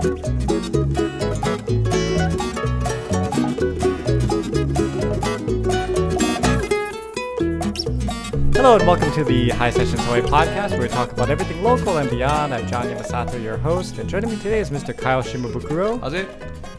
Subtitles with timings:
[0.00, 0.12] Hello
[8.76, 12.08] and welcome to the High Sessions Hawaii podcast where we talk about everything local and
[12.08, 12.54] beyond.
[12.54, 14.96] I'm John Yamasato, your host, and joining me today is Mr.
[14.96, 16.30] Kyle Shimabukuro, How's it?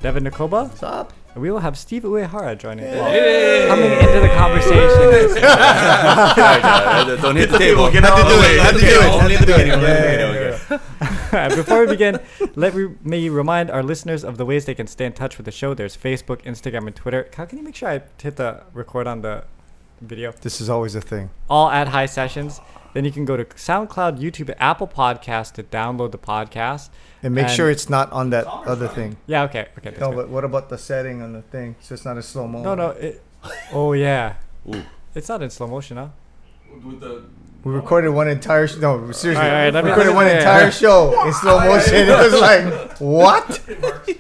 [0.02, 1.14] Devin Nakoba, What's up?
[1.36, 4.82] and we will have Steve Uyehara joining well, coming into the conversation.
[7.22, 7.92] Don't hit the table.
[7.92, 8.58] Get out of the way.
[8.58, 9.14] Had to do it.
[9.14, 9.80] Only in the beginning.
[11.34, 11.56] Only in the Yeah, beginning, yeah, okay.
[11.56, 12.20] Before we begin,
[12.56, 15.46] let me, me remind our listeners of the ways they can stay in touch with
[15.46, 15.74] the show.
[15.74, 17.24] There's Facebook, Instagram, and Twitter.
[17.32, 19.44] Kyle, can you make sure I hit the record on the
[20.02, 20.32] video?
[20.42, 21.30] This is always a thing.
[21.50, 22.60] all at High Sessions.
[22.94, 26.90] Then you can go to SoundCloud, YouTube, Apple Podcast to download the podcast.
[27.24, 29.16] And make And- sure it's not on that other thing.
[29.28, 29.96] Yeah, okay, okay.
[29.98, 30.16] No, good.
[30.18, 31.76] but what about the setting on the thing?
[31.80, 32.62] So it's not a slow mo.
[32.62, 32.90] no, no.
[32.90, 33.22] It,
[33.72, 34.36] oh yeah,
[34.68, 34.84] Ooh.
[35.16, 36.10] it's not in slow motion, huh?
[37.64, 38.68] We recorded one entire.
[38.68, 39.36] Sh- no, seriously.
[39.46, 40.70] All right, all right, we recorded one yeah, entire yeah.
[40.72, 41.94] show in slow motion.
[41.96, 43.62] It was like, what?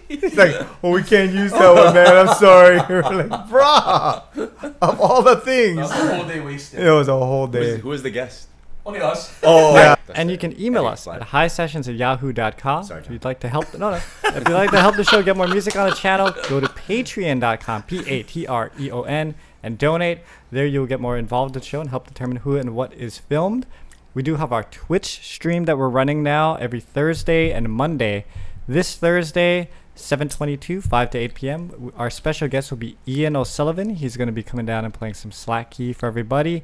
[0.09, 2.27] it's like, oh, we can't use that one, man.
[2.27, 2.77] I'm sorry.
[2.89, 6.79] We're like, bruh, of all the things, That was a whole day wasted.
[6.81, 7.81] it was a whole Who is, day.
[7.81, 8.47] who is the guest?
[8.85, 9.31] Only us.
[9.43, 9.95] Oh, Yeah.
[10.15, 11.19] and you can email Okay, us fine.
[11.21, 12.83] at highsessions at yahoo.com.
[12.83, 13.95] Sorry, if you'd like to help, no, no.
[13.97, 16.67] if you'd like to help the show get more music on the channel, go to
[16.67, 20.19] patreon.com, P A T R E O N, and donate.
[20.51, 23.17] There you'll get more involved in the show and help determine who and what is
[23.17, 23.65] filmed.
[24.13, 28.25] We do have our Twitch stream that we're running now every Thursday and Monday.
[28.67, 31.91] This Thursday, 7:22, 5 to 8 p.m.
[31.95, 33.91] Our special guest will be Ian O'Sullivan.
[33.91, 36.63] He's going to be coming down and playing some slack key for everybody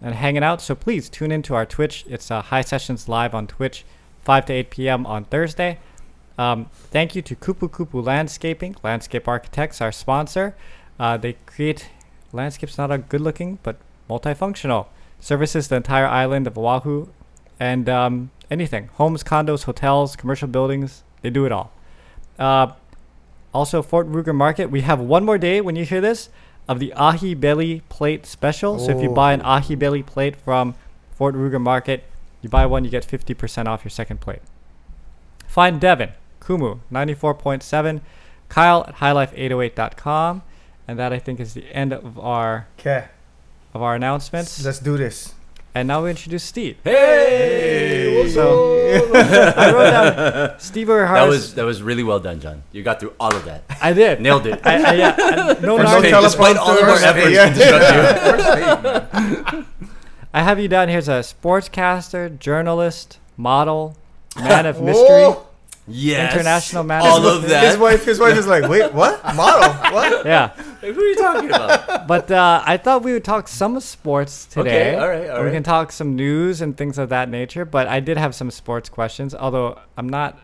[0.00, 0.60] and hanging out.
[0.60, 2.04] So please tune into our Twitch.
[2.08, 3.84] It's uh, High Sessions live on Twitch,
[4.22, 5.06] 5 to 8 p.m.
[5.06, 5.78] on Thursday.
[6.38, 10.54] Um, thank you to Kupu Kupu Landscaping, Landscape Architects, our sponsor.
[10.98, 11.88] Uh, they create
[12.32, 13.76] landscapes not a good looking, but
[14.08, 14.86] multifunctional.
[15.20, 17.08] Services the entire island of Oahu
[17.58, 21.02] and um, anything homes, condos, hotels, commercial buildings.
[21.22, 21.72] They do it all.
[22.38, 22.72] Uh,
[23.52, 24.70] also, Fort Ruger Market.
[24.70, 26.28] We have one more day when you hear this
[26.68, 28.78] of the ahi belly plate special.
[28.78, 29.46] So if you buy an Oh.
[29.56, 30.74] ahi belly plate from
[31.12, 32.04] Fort Ruger Market,
[32.42, 34.42] you buy one, you get 50% off your second plate.
[35.48, 36.10] Find Devin,
[36.40, 38.00] Kumu, 94.7,
[38.48, 40.42] Kyle at highlife808.com.
[40.88, 43.04] And that I think is the end of our Okay,
[43.74, 44.64] of our announcements.
[44.64, 45.34] let's do this.
[45.74, 46.76] and now we introduce Steve.
[46.82, 48.26] Hey!
[48.32, 48.74] So
[49.14, 51.14] I wrote down Steve Uyehara.
[51.14, 52.62] that was that was really well done, John.
[52.72, 53.64] You got through all of that.
[53.82, 54.20] I did.
[54.20, 54.60] Nailed it.
[54.64, 57.48] I, I, yeah, I, no, For no Okay, despite all of our efforts yeah.
[57.48, 59.66] to distract you.
[60.34, 63.96] I have you down here as a sportscaster, journalist, model,
[64.36, 65.24] man of mystery.
[65.28, 65.46] Whoa.
[65.88, 66.32] Yes.
[66.32, 67.64] International man All of of that.
[67.64, 69.22] His wife, his wife is like, wait, what?
[69.34, 69.72] Model?
[69.92, 70.26] What?
[70.26, 70.48] Yeah,
[70.80, 72.06] Who are you talking about?
[72.06, 74.90] but uh, I thought we would talk some sports today.
[74.92, 77.64] Okay, all right, all we can talk some news and things of that nature.
[77.64, 80.38] But I did have some sports questions, although I'm not.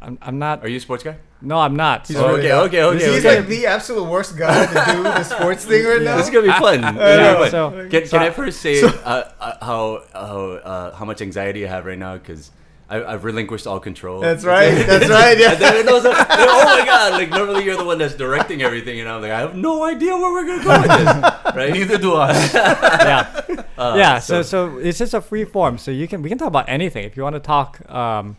[0.00, 0.62] I'm, I'm not.
[0.64, 1.16] Are you a sports guy?
[1.40, 2.06] no, I'm not.
[2.08, 2.64] He's So- really okay, not.
[2.66, 3.36] okay, okay, He's okay.
[3.38, 6.16] like the absolute worst guy to do the sports thing right now.
[6.16, 6.80] This is gonna be fun.
[6.80, 7.50] This is gonna yeah, be fun.
[7.50, 10.40] so- Can, so can I I- first say uh, uh, how how
[10.72, 12.16] uh, how much anxiety I have right now?
[12.16, 12.50] Because
[12.90, 14.20] I've relinquished all control.
[14.20, 14.70] That's right.
[14.86, 15.32] That's right.
[15.32, 15.54] And Yeah.
[15.56, 17.12] then it was like, oh my god!
[17.12, 20.16] Like normally you're the one that's directing everything, and I'm like, I have no idea
[20.16, 21.08] where we're gonna go with this,
[21.54, 21.72] right?
[21.72, 22.32] Neither do I.
[22.54, 23.64] yeah.
[23.76, 24.18] Uh, yeah.
[24.18, 25.76] So, so it's just a free form.
[25.76, 27.04] So you can we can talk about anything.
[27.04, 28.36] If you want to talk um,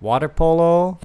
[0.00, 0.98] water polo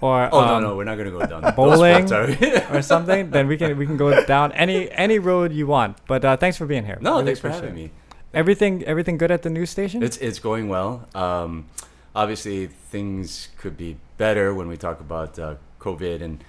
[0.00, 2.12] or Oh um, no, no, we're not gonna go down those bowling?
[2.12, 5.96] are or something, then we can we can go down any any road you want.
[6.08, 6.98] But uh, thanks for being here.
[7.00, 7.74] no, Really thanks for having it.
[7.74, 7.90] me.
[8.34, 10.02] Everything everything good at the news station?
[10.02, 11.06] It's it's going well.
[11.14, 11.66] Um,
[12.14, 16.44] obviously, things could be better when we talk about uh, COVID and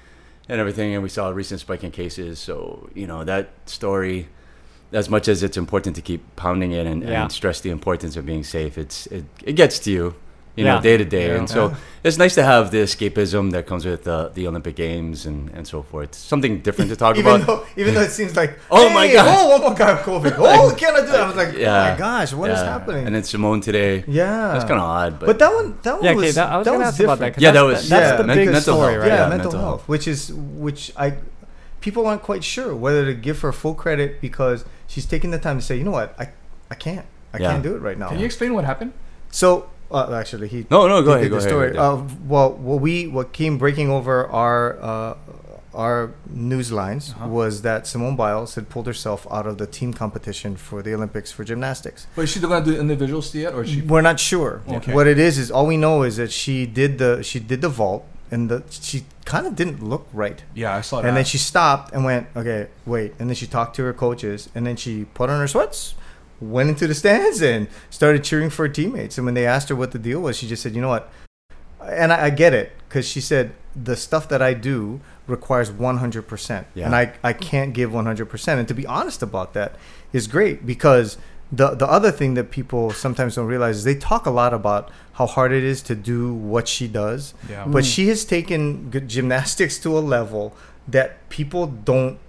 [0.50, 0.94] and everything.
[0.94, 2.40] And we saw a recent spike in cases.
[2.40, 4.28] So you know that story.
[4.91, 7.23] As much as it's important to keep pounding it and, Yeah.
[7.23, 10.13] and stress the importance of being safe, it's it, it gets to you,
[10.56, 11.28] you know, day to day.
[11.30, 11.38] Yeah.
[11.38, 11.75] And so Yeah.
[12.03, 15.68] it's nice to have the escapism that comes with the, the Olympic Games and, and
[15.68, 16.14] so forth.
[16.14, 17.47] Something different to talk Even about.
[17.47, 19.25] though, even though it seems like, Oh my God.
[19.36, 20.36] oh, one more guy of COVID.
[20.38, 21.22] Oh, can I do that?
[21.22, 21.91] I was like, oh Yeah.
[21.91, 22.66] my gosh, what is Yeah.
[22.66, 23.06] happening?
[23.08, 24.03] And then Simone today.
[24.08, 26.19] yeah, That's kind of odd, but, But that one, that one yeah, okay.
[26.28, 27.41] was, That, I was that gonna was ask about that.
[27.41, 29.02] Yeah, that the- was- that's yeah, the men- big mental story, health.
[29.02, 29.08] right?
[29.08, 29.90] yeah, Yeah, mental, mental health, health.
[29.90, 31.14] which is which I
[31.82, 35.58] people aren't quite sure whether to give her full credit because she's taking the time
[35.59, 36.29] to say, you know what, I
[36.72, 37.52] I can't, I Yeah.
[37.52, 38.09] can't do it right now.
[38.09, 38.94] Can you explain what happened?
[39.32, 41.50] So uh, actually, he no, no, go he ahead, did go the ahead.
[41.50, 41.72] story.
[41.74, 42.09] go ahead.
[42.12, 45.16] Uh, well, what we what came breaking over our uh,
[45.74, 47.28] our news lines Uh-huh.
[47.28, 51.32] was that Simone Biles had pulled herself out of the team competition for the Olympics
[51.32, 52.06] for gymnastics.
[52.16, 53.82] But is she gonna do individuals yet, or is she?
[53.82, 54.62] We're not sure.
[54.70, 54.94] Okay.
[54.94, 57.70] What it is is all we know is that she did the she did the
[57.70, 60.44] vault and the she kind of didn't look right.
[60.53, 61.08] Yeah, I saw that.
[61.08, 63.14] And then she stopped and went, okay, wait.
[63.20, 65.96] And then she talked to her coaches, and then she put on her sweats,
[66.49, 69.17] went into the stands, and started cheering for her teammates.
[69.17, 71.11] And when they asked her what the deal was, she just said, you know what?
[71.81, 76.66] And I, I get it, because she said, the stuff that I do requires 100%.
[76.75, 76.85] Yeah.
[76.85, 78.47] And I, I can't give 100%.
[78.59, 79.75] And to be honest about that
[80.11, 81.17] is great because
[81.51, 84.91] the, the other thing that people sometimes don't realize is they talk a lot about
[85.13, 87.34] how hard it is to do what she does.
[87.49, 87.66] Yeah.
[87.66, 87.93] But mm.
[87.93, 90.55] she has taken gymnastics to a level
[90.87, 92.19] that people don't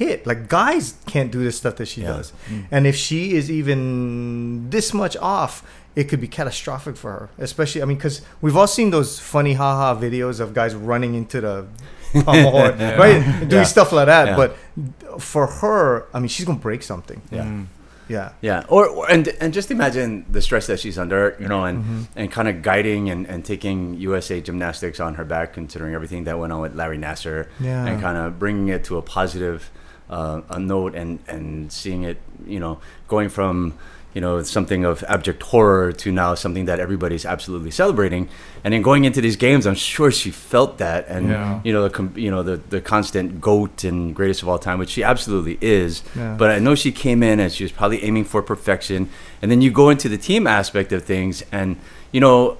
[0.00, 0.26] hit.
[0.30, 2.08] Like guys can't do the stuff that she Yeah.
[2.14, 2.32] does.
[2.70, 5.62] And if she is even this much off,
[5.96, 7.28] it could be catastrophic for her.
[7.38, 11.40] Especially, I mean, because we've all seen those funny haha videos of guys running into
[11.40, 11.66] the
[12.24, 13.20] pommel horn, right?
[13.48, 13.74] Doing Yeah.
[13.76, 14.26] stuff like that.
[14.28, 14.36] Yeah.
[14.40, 14.50] But
[15.20, 17.20] for her, I mean, she's gonna break something.
[17.30, 17.44] Yeah.
[17.44, 17.66] Mm.
[18.08, 18.30] Yeah.
[18.40, 21.76] Yeah, or, or and and just imagine the stress that she's under, you know, and
[21.84, 22.02] Mm-hmm.
[22.18, 23.78] and kind of guiding and, and taking
[24.08, 27.84] USA Gymnastics on her back, considering everything that went on with Larry Nassar, Yeah.
[27.86, 29.68] and kind of bringing it to a positive
[30.10, 32.78] uh, a note, and and seeing it, you know,
[33.08, 33.74] going from
[34.14, 38.28] you know something of abject horror to now something that everybody's absolutely celebrating,
[38.64, 41.60] and then going into these games, I'm sure she felt that, and Yeah.
[41.62, 44.90] you know the you know the the constant goat and greatest of all time, which
[44.90, 46.34] she absolutely is, Yeah.
[46.38, 49.08] but I know she came in and she was probably aiming for perfection.
[49.42, 51.76] And then you go into the team aspect of things, and
[52.10, 52.56] you know,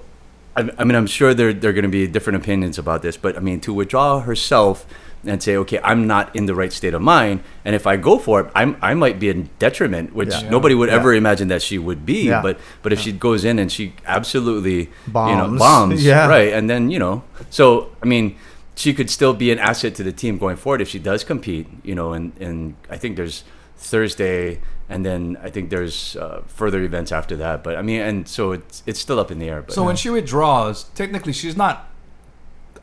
[0.55, 3.17] I, I mean, I'm sure there there are going to be different opinions about this,
[3.17, 4.85] but I mean, to withdraw herself
[5.25, 8.17] and say, okay, I'm not in the right state of mind, and if I go
[8.17, 10.49] for it, I'm I might be in detriment, which Yeah.
[10.49, 10.95] nobody would Yeah.
[10.95, 12.27] ever imagine that she would be.
[12.27, 12.41] Yeah.
[12.41, 15.59] But but if she goes in and she absolutely you know Bombs.
[15.59, 16.27] bombs, Yeah.
[16.27, 18.35] right, and then you know, so I mean.
[18.79, 21.67] She could still be an asset to the team going forward if she does compete,
[21.83, 22.13] you know.
[22.13, 23.43] And, and I think there's
[23.75, 27.63] Thursday, and then I think there's uh, further events after that.
[27.63, 29.61] But I mean, and so it's it's still up in the air.
[29.63, 31.89] But So when she withdraws, technically she's not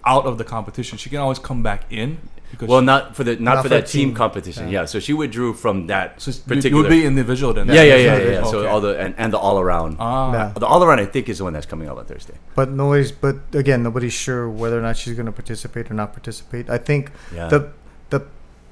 [0.06, 0.96] out of the competition.
[0.98, 2.18] She can always come back in
[2.52, 4.14] because well, she, not for the not, Not for for that team, team.
[4.14, 4.64] competition.
[4.68, 4.80] Yeah.
[4.82, 4.84] Yeah.
[4.86, 6.82] so she withdrew from that so you- you particular.
[6.82, 7.66] would be individual then.
[7.66, 8.30] yeah, yeah, yeah, Yeah, yeah.
[8.30, 8.44] yeah.
[8.44, 9.96] So all the and, and the all around.
[9.98, 10.52] Ah, Yeah.
[10.56, 12.34] the all around, I think, is the one that's coming out on Thursday.
[12.54, 13.10] But nobody's.
[13.12, 16.70] But again, nobody's sure whether or not she's going to participate or not participate.
[16.70, 17.48] I think Yeah.
[17.48, 17.60] the
[18.10, 18.20] the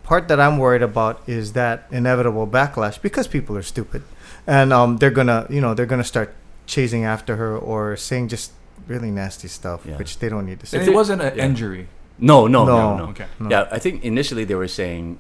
[0.04, 4.02] part that I'm worried about is that inevitable backlash because people are stupid,
[4.46, 6.30] and um, they're gonna you know they're gonna start
[6.66, 8.52] chasing after her or saying just
[8.86, 9.96] really nasty stuff, Yeah.
[9.96, 10.90] which they don't need to And say.
[10.90, 11.44] it wasn't an Yeah.
[11.44, 11.88] injury.
[12.18, 12.96] No, no, no, No.
[12.96, 13.04] no.
[13.10, 13.26] Okay.
[13.40, 13.50] No.
[13.50, 15.18] Yeah, I think initially they were saying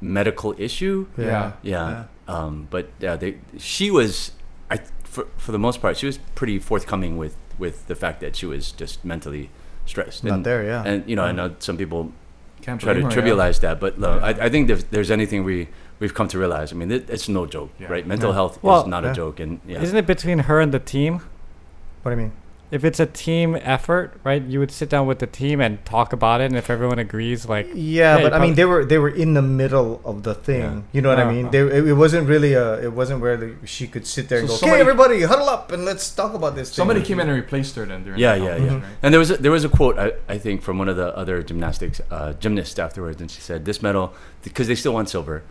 [0.00, 1.06] medical issue.
[1.18, 1.52] Yeah.
[1.62, 2.04] Yeah.
[2.28, 4.32] Um, but yeah, they she was
[4.70, 8.34] I for for the most part she was pretty forthcoming with with the fact that
[8.36, 9.50] she was just mentally
[9.84, 10.24] stressed.
[10.24, 10.82] Not and, there, yeah.
[10.86, 12.12] And you know, I know some people
[12.62, 13.34] Can't try to blame her, yeah.
[13.34, 14.24] trivialize that, but no, Yeah.
[14.26, 15.68] I, I think if there's anything we
[16.00, 17.88] we've come to realize, I mean, it, it's no joke, Yeah.
[17.92, 18.06] right?
[18.06, 18.34] Mental Yeah.
[18.34, 19.10] health Well, is not yeah.
[19.10, 21.20] a joke, and yeah, Isn't it between her and the team?
[22.02, 22.32] what do you mean?
[22.72, 24.42] If it's a team effort, right?
[24.42, 27.46] You would sit down with the team and talk about it, and if everyone agrees,
[27.46, 30.34] like Yeah, Hey, but I mean, they were they were in the middle of the
[30.34, 30.60] thing.
[30.62, 30.80] Yeah.
[30.94, 31.32] You know what I Uh-huh.
[31.32, 31.50] mean?
[31.50, 32.80] They, it, it wasn't really a.
[32.82, 35.70] It wasn't where the, she could sit there and go, somebody- "Okay, everybody, huddle up
[35.70, 38.38] and let's talk about this." thing." Somebody came in and replaced her then during Yeah,
[38.38, 38.72] the yeah, yeah.
[38.74, 38.82] right?
[39.02, 41.14] And there was a, there was a quote I, I think from one of the
[41.14, 45.42] other gymnastics uh, gymnasts afterwards, and she said, "This medal because they still want silver,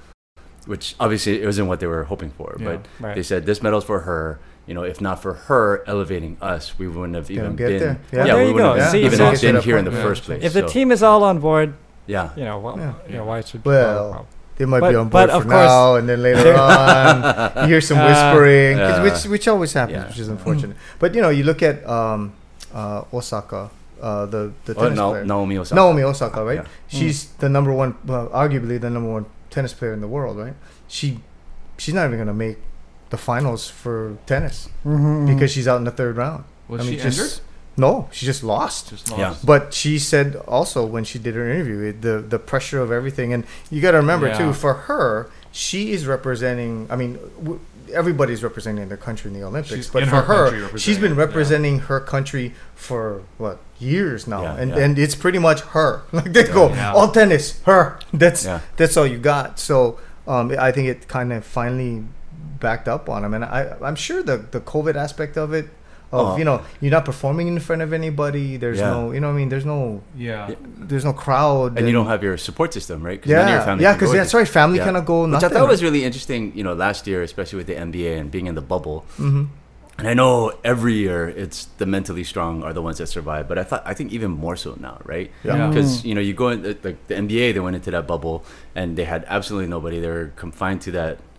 [0.66, 2.66] which obviously it wasn't what they were hoping for, Yeah.
[2.66, 3.16] but right.
[3.16, 4.40] they said this medal's for her.
[4.72, 7.80] You know, if not for her elevating us, we wouldn't have even get been.
[7.80, 8.00] there.
[8.14, 8.24] Yeah, Yeah.
[8.24, 8.80] There we you wouldn't go.
[8.80, 10.02] have See, even so- been here in the Yeah.
[10.08, 10.42] first place.
[10.48, 11.74] if the team is all on board,
[12.08, 12.94] yeah, you know, well, Yeah.
[13.10, 14.26] you know, why should Well, well,
[14.58, 15.46] They might But- be on board for course-
[15.76, 17.16] now, and then later on,
[17.64, 20.08] you hear some Uh, whispering, 'cause which which always happens, Yeah.
[20.08, 20.78] which is unfortunate.
[21.00, 22.32] But you know, you look at um,
[22.74, 23.62] uh, Osaka,
[24.02, 25.76] uh, the the oh, tennis no, player, Naomi Osaka.
[25.82, 26.62] Naomi Osaka, right?
[26.64, 26.98] Yeah.
[27.00, 30.54] She's the number one, well, arguably the number one tennis player in the world, right?
[30.88, 31.20] She
[31.82, 32.58] she's not even gonna make
[33.12, 35.28] the finals for tennis Mm-hmm.
[35.28, 36.44] because she's out in the third round.
[36.68, 37.40] Was I mean, she just- injured?
[37.78, 38.90] No, she just lost.
[38.90, 39.34] Just Yeah.
[39.46, 43.46] But she said also when she did her interview, the the pressure of everything, and
[43.72, 44.38] you got to remember Yeah.
[44.40, 46.86] too, for her, she is representing.
[46.90, 47.62] I mean, w-
[47.94, 51.76] everybody's representing their country in the Olympics, She's but for her her, she's been representing
[51.78, 51.88] yeah.
[51.92, 54.84] her country for what years now, Yeah, and yeah.
[54.84, 55.92] and it's pretty much her.
[56.12, 56.92] Like they go Yeah.
[56.94, 58.00] all tennis, her.
[58.14, 58.60] That's Yeah.
[58.76, 59.60] that's all you got.
[59.60, 62.04] So um, I think it kind of finally
[62.62, 65.68] backed up on him, and I I'm sure the the COVID aspect of it.
[66.14, 66.38] Of Oh.
[66.40, 68.58] you know, you're not performing in front of anybody.
[68.64, 68.90] There's Yeah.
[68.96, 70.50] no, you know, what I mean, there's no Yeah.
[70.50, 70.56] Yeah.
[70.90, 73.16] there's no crowd and you don't have your support system, right?
[73.22, 74.40] 'Cause none of your yeah family yeah because that's you.
[74.40, 74.88] right family Yeah.
[74.92, 77.68] cannot go Which nothing I thought was really interesting, you know, last year, especially with
[77.72, 78.98] the NBA and being in the bubble.
[79.16, 79.44] hmm
[80.00, 83.58] And I know every year it's the mentally strong are the ones that survive, but
[83.62, 85.28] I thought I think even more so now, right?
[85.48, 85.56] Yeah.
[85.56, 85.68] Yeah.
[85.70, 88.38] Because you know you go in like the NBA, they went into that bubble
[88.80, 89.98] and they had absolutely nobody.
[90.04, 91.31] They were confined to that, al-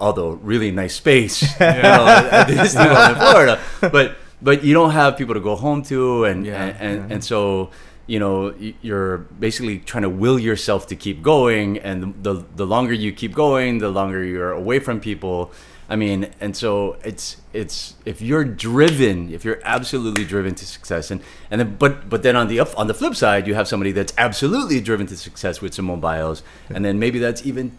[0.00, 3.60] although really nice space, you know, at in Florida.
[3.80, 7.14] But but you don't have people to go home to, and Yeah, and, and, yeah.
[7.14, 7.70] and so
[8.06, 12.92] you know you're basically trying to will yourself to keep going, and the the longer
[12.92, 15.52] you keep going, the longer you're away from people.
[15.90, 21.10] I mean, and so it's it's if you're driven, if you're absolutely driven to success,
[21.10, 23.66] and and then but but then on the up, on the flip side, you have
[23.66, 27.72] somebody that's absolutely driven to success with Simone Biles, and then maybe that's even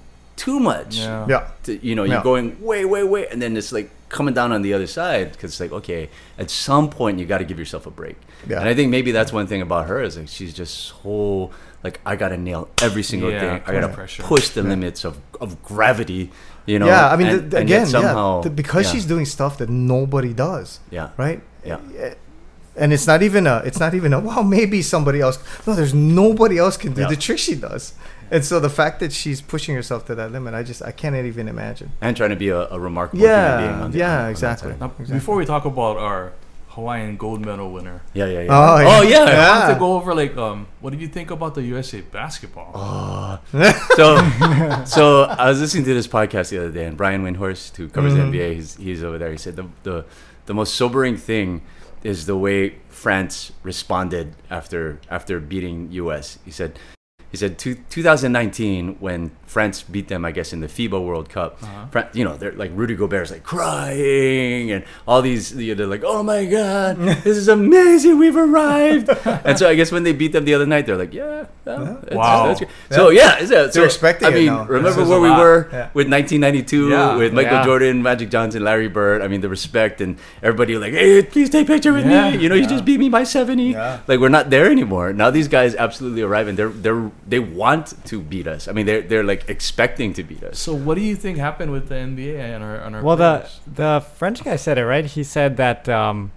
[0.46, 0.92] too much.
[0.98, 1.26] Yeah.
[1.34, 1.44] Yeah.
[1.66, 2.14] To, you know, Yeah.
[2.14, 5.26] you're going way, way, way, and then it's like coming down on the other side
[5.34, 6.10] because it's like, okay,
[6.44, 8.16] at some point you got to give yourself a break.
[8.50, 8.60] Yeah.
[8.60, 11.52] And I think maybe that's one thing about her is like she's just so
[11.84, 13.56] like I got to nail every single Yeah, thing.
[13.68, 14.24] I got to pressure.
[14.24, 16.32] push the limits of of gravity.
[16.66, 16.86] You know.
[16.88, 19.58] yeah, I mean, and- the, and again, somehow yeah, the- because yeah, she's doing stuff
[19.60, 21.40] that nobody does, yeah, right?
[21.66, 21.80] Yeah.
[21.98, 22.14] Eh,
[22.82, 25.38] And it's not even a, it's not even a, well, maybe somebody else.
[25.66, 27.10] No, there's nobody else can do Yeah.
[27.14, 27.84] the trick she does.
[28.32, 31.16] And so the fact that she's pushing herself to that limit, I just, I can't
[31.16, 31.92] even imagine.
[32.02, 33.70] and trying to be a, a remarkable human being.
[33.72, 34.74] Yeah, On the, yeah, on- on exactly.
[34.80, 35.16] Now, Exactly.
[35.16, 36.34] before we talk about our
[36.70, 38.48] Hawaiian gold medal winner, Yeah, yeah, yeah.
[38.52, 38.88] Oh, yeah.
[38.98, 39.20] Oh, yeah.
[39.24, 39.60] I Yeah.
[39.60, 42.72] wanted to go over like um, what did you think about the USA basketball?
[42.76, 43.40] Oh.
[43.96, 47.90] so, so I was listening to this podcast the other day, and Brian Windhorst, who
[47.90, 48.32] covers Mhm.
[48.32, 49.32] the NBA, he's, he's over there.
[49.32, 50.06] He said the, the
[50.46, 51.62] the most sobering thing
[52.04, 56.38] is the way France responded after after beating US.
[56.46, 56.78] He said.
[57.32, 61.58] He said 2019 when France beat them, I guess, in the FIBA World Cup.
[61.64, 61.86] Uh-huh.
[61.90, 65.54] Fran- you know, they're like Rudy Gobert's like crying, and all these.
[65.56, 68.18] You know, they're like, "Oh my God, this is amazing!
[68.20, 71.14] We've arrived!" and so I guess when they beat them the other night, they're like,
[71.14, 72.48] "Yeah, well, that's- Wow.
[72.48, 75.90] that's good." So yeah, so, expecting I mean, remember where we were Yeah.
[75.94, 77.16] with 1992 Yeah.
[77.18, 77.66] with Michael Yeah.
[77.66, 79.22] Jordan, Magic Johnson, Larry Bird.
[79.22, 82.32] I mean, the respect and everybody like, "Hey, please take a picture with Yeah.
[82.32, 83.72] me." You know, you just beat me by 70.
[83.72, 84.00] Yeah.
[84.08, 85.12] Like we're not there anymore.
[85.14, 88.68] Now these guys absolutely arrive and they're they're they want to beat us.
[88.68, 90.60] I mean, they're they're like expecting to beat us.
[90.60, 93.50] So what do you think happened with the NBA and our and our Well, the
[93.66, 95.06] the French guy said it right.
[95.06, 96.32] He said that um,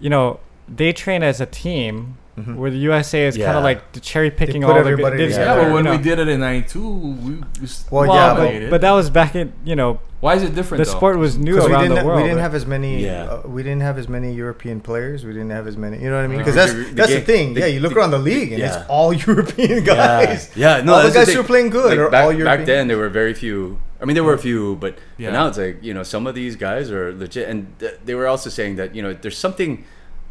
[0.00, 2.56] you know they train as a team, Mhm.
[2.56, 4.92] where the USA is kind of like the cherry picking put all the good.
[5.04, 7.42] everybody yeah, but when you we did it in '92, we, we
[7.90, 10.82] Well, Well, yeah, but, but that was back in you know why is it different?
[10.82, 10.96] the though?
[10.96, 12.22] sport was new Because we around didn't, the world.
[12.22, 13.04] we didn't have as many.
[13.04, 13.24] Yeah.
[13.24, 15.22] Uh, we didn't have as many European players.
[15.24, 16.02] We didn't have as many.
[16.02, 16.38] You know what I mean?
[16.38, 17.54] Because that's the- the that's the game- thing.
[17.54, 18.78] the- yeah, you look the- around the league and yeah.
[18.80, 20.50] it's all European guys.
[20.56, 22.44] Yeah, no, all the that's the guys who are playing good Like, are back, all
[22.44, 23.78] back then there were very few.
[24.00, 25.28] I mean, there were a few, but, Yeah.
[25.28, 28.14] but now it's like you know some of these guys are legit, and th- they
[28.14, 29.84] were also saying that you know there's something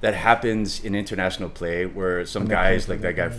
[0.03, 3.29] that happens in international play where some guys like that guy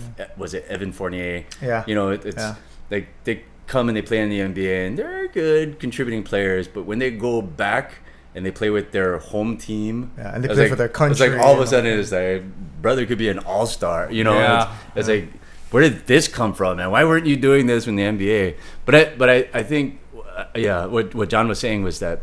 [0.42, 1.84] was it Evan Fournier, Yeah.
[1.86, 2.54] you know it, it's Yeah.
[2.90, 6.82] like they come and they play in the NBA and they're good contributing players, but
[6.90, 7.86] when they go back
[8.34, 11.12] and they play with their home team, Yeah, and they play like- for their country.
[11.26, 12.42] It's like all of a sudden it's like
[12.82, 14.34] brother could be an all star, you know?
[14.38, 14.72] Yeah.
[14.96, 15.28] It's, it's like
[15.70, 16.90] where did this come from, man?
[16.90, 18.56] Why weren't you doing this in the NBA?
[18.86, 19.98] But I, but I, I think,
[20.36, 22.22] uh, yeah, what what John was saying was that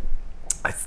[0.66, 0.86] I, th-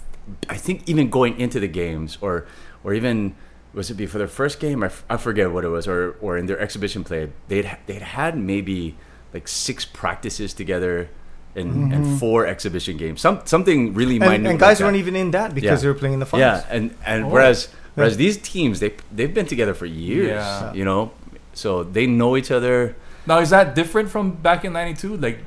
[0.49, 2.47] I think even going into the games, or
[2.85, 3.35] or even
[3.73, 4.83] was it before their first game?
[4.85, 7.79] I, f- I forget what it was, or or in their exhibition play, they'd ha-
[7.87, 8.97] they'd had maybe
[9.33, 11.09] like six practices together.
[11.57, 12.17] And, and mm-hmm.
[12.17, 14.35] four exhibition games, some something really minute.
[14.35, 14.85] and, and guys that.
[14.87, 15.77] weren't even in that because Yeah.
[15.77, 16.65] they were playing in the finals.
[16.67, 17.29] Yeah, and and Oh.
[17.29, 20.73] whereas whereas these teams they they've been together for years, Yeah.
[20.75, 21.13] you know,
[21.53, 22.97] so they know each other.
[23.25, 25.17] now is that different from back in '92?
[25.17, 25.39] Like,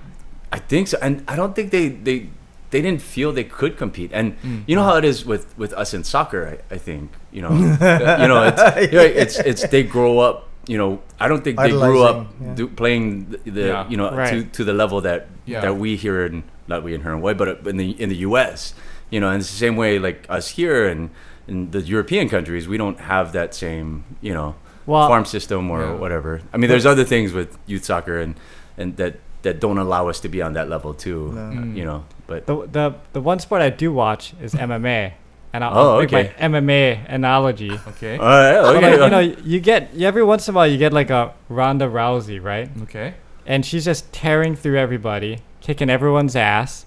[0.50, 2.29] I think so, and I don't think they they
[2.71, 4.12] they didn't feel they could compete.
[4.13, 4.63] And Mm.
[4.67, 6.59] you know how it is with with us in soccer.
[6.69, 10.43] I, I think you know you know it's you know, it's it's they grow up.
[10.67, 12.53] You know, I don't think they grew up yeah.
[12.55, 13.89] do, playing the, the Yeah.
[13.89, 14.31] you know Right.
[14.31, 15.62] to to the level that Yeah.
[15.62, 18.74] that we here in not we in Heron Way, but in the in the U.S.
[19.09, 21.09] You know, and it's the same way like us here and
[21.47, 24.55] in the European countries, we don't have that same you know
[24.86, 25.93] Well, farm system or Yeah.
[26.03, 26.41] whatever.
[26.53, 28.36] I mean, there's other things with youth soccer and
[28.77, 29.13] and that
[29.44, 31.32] that don't allow us to be on that level too.
[31.34, 31.41] No.
[31.62, 35.13] uh, You know, but the the the one sport I do watch is MMA,
[35.53, 37.72] and I'll, Oh, I'll make my MMA analogy.
[37.88, 38.98] okay, all right, So, okay.
[38.98, 41.86] like, you know, you get every once in a while you get like a Ronda
[41.88, 42.70] Rousey, right?
[42.84, 43.13] okay,
[43.46, 46.86] And she's just tearing through everybody, kicking everyone's ass,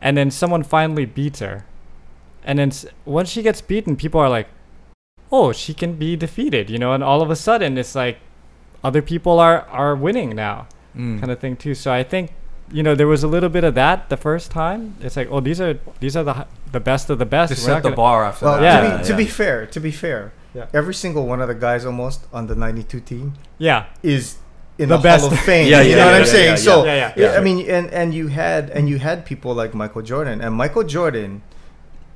[0.00, 1.64] and then someone finally beats her.
[2.44, 2.72] And then
[3.04, 4.48] once she gets beaten, people are like,
[5.30, 6.92] "Oh, she can be defeated," you know.
[6.94, 8.18] And all of a sudden, it's like
[8.82, 10.66] other people are are winning now,
[10.96, 11.20] Mm.
[11.20, 11.74] kind of thing too.
[11.74, 12.32] So I think
[12.72, 14.96] you know there was a little bit of that the first time.
[15.00, 17.52] It's like, oh, these are these are the the best of the best.
[17.52, 18.82] to set the gonna- bar after Well, that.
[18.84, 18.90] Yeah.
[18.92, 19.16] to, be, to yeah.
[19.16, 20.66] be fair, to be fair, Yeah.
[20.74, 24.36] every single one of the guys almost on the '92 team Yeah, is
[24.78, 25.24] in The the, best.
[25.24, 25.68] Hall of Fame.
[25.72, 26.50] Yeah, you yeah, know what yeah, I'm yeah, saying?
[26.50, 27.38] yeah, so, yeah, yeah, yeah, yeah.
[27.38, 30.84] I mean, and and you had and you had people like Michael Jordan, and Michael
[30.84, 31.42] Jordan.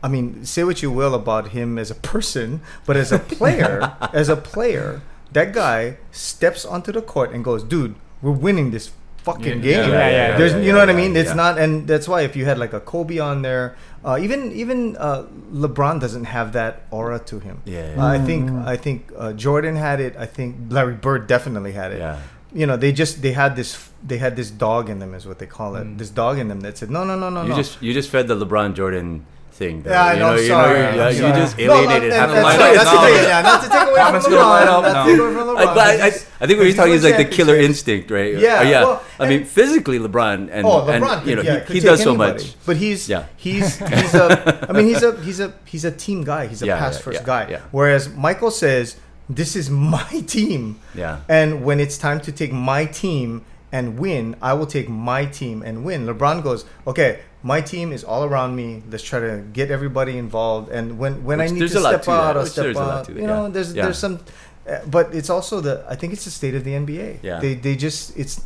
[0.03, 3.97] I mean, say what you will about him as a person, but as a player,
[4.13, 5.01] as a player,
[5.33, 8.87] that guy steps onto the court and goes, "Dude, we're winning this
[9.29, 11.13] fucking Yeah, game." yeah, yeah, There's, yeah, you yeah, know what I mean?
[11.23, 11.43] It's yeah.
[11.45, 13.67] not, and that's why if you had like a Kobe on there,
[14.05, 15.25] uh, even even uh,
[15.65, 17.57] LeBron doesn't have that aura to him.
[17.65, 18.43] Yeah, Uh, I think
[18.75, 20.13] I think uh, Jordan had it.
[20.17, 22.01] I think Larry Bird definitely had it.
[22.07, 22.19] yeah.
[22.61, 23.71] you know, they just they had this
[24.11, 25.85] they had this dog in them, is what they call it.
[25.87, 25.99] Mm.
[25.99, 27.57] This dog in them that said, no, no, no, no, you no.
[27.63, 29.83] just you just fed the LeBron Jordan thing.
[29.83, 29.91] though.
[29.91, 30.29] yeah, I you know.
[30.33, 30.79] I'm you sorry.
[30.81, 31.33] you, I'm yeah, you sorry.
[31.41, 32.59] just No, no, alienated that- half the that's line.
[32.61, 34.51] right, that's the thing, yeah, not to take away from Comments LeBron.
[34.55, 35.75] line up Not to take away from I, LeBron.
[35.75, 38.35] but I, I, I think what you're talking won is like the killer instinct, right?
[38.37, 38.83] Yeah, Uh, yeah.
[38.85, 41.81] well, I mean, physically, LeBron and oh, and, LeBron, you know, could, yeah, he, he
[41.81, 42.43] take does so anybody.
[42.45, 42.55] much.
[42.67, 43.27] But he's Yeah.
[43.37, 46.47] he's he's a I mean he's a he's a he's a team guy.
[46.47, 47.61] He's a Yeah, pass first guy.
[47.71, 48.97] Whereas Michael says,
[49.31, 51.21] "This is my team." Yeah.
[51.29, 55.63] And when it's time to take my team and win, I will take my team
[55.63, 56.07] and win.
[56.07, 58.83] LeBron goes, okay, my team is all around me.
[58.91, 60.73] Let's try to get everybody involved.
[60.73, 63.09] And when when Which I need to step out, I'll step out.
[63.09, 63.53] You know, yeah.
[63.53, 63.85] there's Yeah.
[63.85, 64.19] there's some,
[64.67, 67.19] uh, but it's also the I think it's the state of the NBA.
[67.23, 67.39] Yeah.
[67.45, 68.41] They they just it's.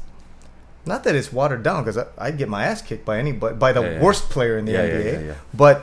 [0.86, 3.82] Not that it's watered down because I'd get my ass kicked by anybody by the
[3.82, 5.76] Yeah, worst player in the NBA, but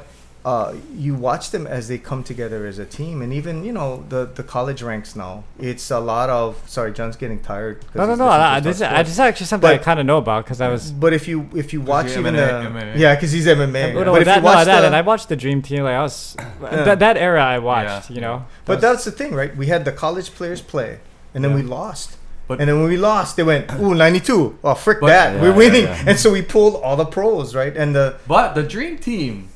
[0.46, 4.04] uh, you watch them as they come together as a team, and even you know
[4.10, 5.44] the the college ranks now.
[5.60, 7.82] It's a lot of sorry, John's getting tired.
[7.82, 8.28] 'cause No, no, he's no.
[8.28, 10.92] I, this, I, this is actually something I kind of know about because I was.
[10.92, 12.98] But if you if you watch even MMA, the MMA.
[13.00, 13.96] yeah, because he's MMA.
[13.96, 15.64] Well, but no, if that, you no, watch that, the, and I watched the Dream
[15.64, 15.84] Team.
[15.84, 18.10] Like I was that, that era I watched.
[18.12, 18.16] Yeah.
[18.16, 18.46] You know.
[18.66, 19.56] but that's the thing, right?
[19.58, 21.00] We had the college players play,
[21.34, 21.58] and then Yeah.
[21.58, 22.18] we lost.
[22.48, 24.60] But- and then when we lost, they went, "Ooh, 92.
[24.64, 25.34] Oh, frick But- that.
[25.34, 26.04] Yeah, We're yeah, winning." yeah.
[26.06, 27.76] And so we pulled all the pros, right?
[27.76, 29.50] And the But the dream team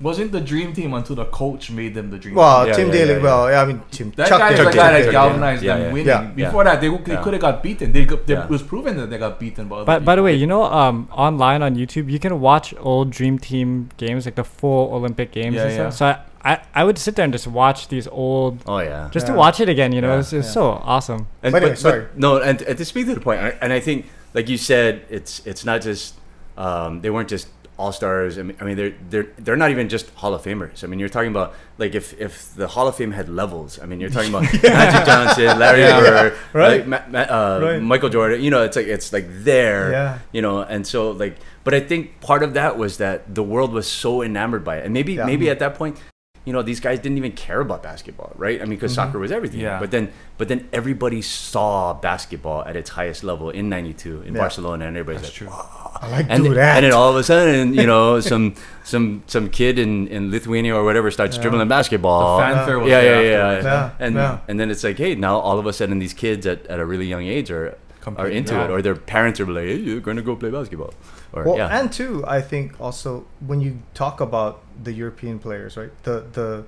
[0.00, 2.92] wasn't the dream team until the coach made them the dream well, Yeah, Tim yeah,
[2.92, 3.08] Daly.
[3.10, 3.22] yeah, yeah.
[3.22, 4.10] Well, yeah, I mean, Tim.
[4.16, 4.70] That Chuck guy is Daly.
[4.70, 5.92] the guy that galvanized Yeah, them yeah.
[5.92, 6.38] winning.
[6.38, 6.46] Yeah.
[6.46, 7.22] Before that, they, they Yeah.
[7.22, 7.92] could have got beaten.
[7.92, 8.44] They, got, they Yeah.
[8.44, 10.64] it was proven that they got beaten by other But by the way, you know,
[10.64, 15.32] um, online on YouTube, you can watch old Dream Team games, like the full Olympic
[15.32, 15.90] games Yeah, and yeah.
[15.90, 15.94] stuff.
[15.94, 16.06] So
[16.44, 19.08] I, I, I would sit there and just watch these old, Oh yeah.
[19.10, 19.32] just Yeah.
[19.32, 19.92] to watch it again.
[19.92, 20.18] You know, Yeah.
[20.20, 20.52] it's, it's Yeah.
[20.52, 21.26] so awesome.
[21.42, 22.06] And, But anyway, sorry.
[22.16, 25.64] no, and, and to speak to the and I think, like you said, it's it's
[25.64, 26.14] not just
[26.58, 28.38] um, they weren't just all stars.
[28.38, 30.82] I mean, I mean, they're they're they're not even just Hall of Famers.
[30.82, 33.78] I mean, you're talking about like if if the Hall of Fame had levels.
[33.82, 36.00] I mean, you're talking about Magic Johnson, Larry Yeah.
[36.00, 36.86] Bird, Right.
[36.88, 37.82] like, Ma- uh, Right.
[37.82, 38.40] Michael Jordan.
[38.42, 39.90] You know, it's like it's like there.
[39.92, 40.18] Yeah.
[40.32, 43.72] You know, and so like, but I think part of that was that the world
[43.72, 45.26] was so enamored by it, and maybe Yeah.
[45.26, 45.98] maybe at that point
[46.46, 49.06] you know these guys didn't even care about basketball right i mean because Mm-hmm.
[49.08, 49.80] soccer was everything Yeah.
[49.80, 50.04] but then
[50.38, 54.40] but then everybody saw basketball at its highest level in 92 in Yeah.
[54.40, 56.00] barcelona and everybody's That's like true.
[56.02, 56.76] I like and, do that.
[56.76, 60.74] and then all of a sudden you know some some some kid in, in lithuania
[60.76, 61.42] or whatever starts Yeah.
[61.42, 63.62] dribbling basketball The fanfare was yeah yeah yeah.
[63.70, 64.14] Yeah, and
[64.48, 66.86] and then it's like hey now all of a sudden these kids at, at a
[66.86, 67.76] really young age are
[68.22, 70.94] are into it or their parents are like hey you're gonna go play basketball
[71.32, 75.76] or Well, yeah and two, I think also when you talk about the European players,
[75.76, 75.90] right?
[76.04, 76.64] The the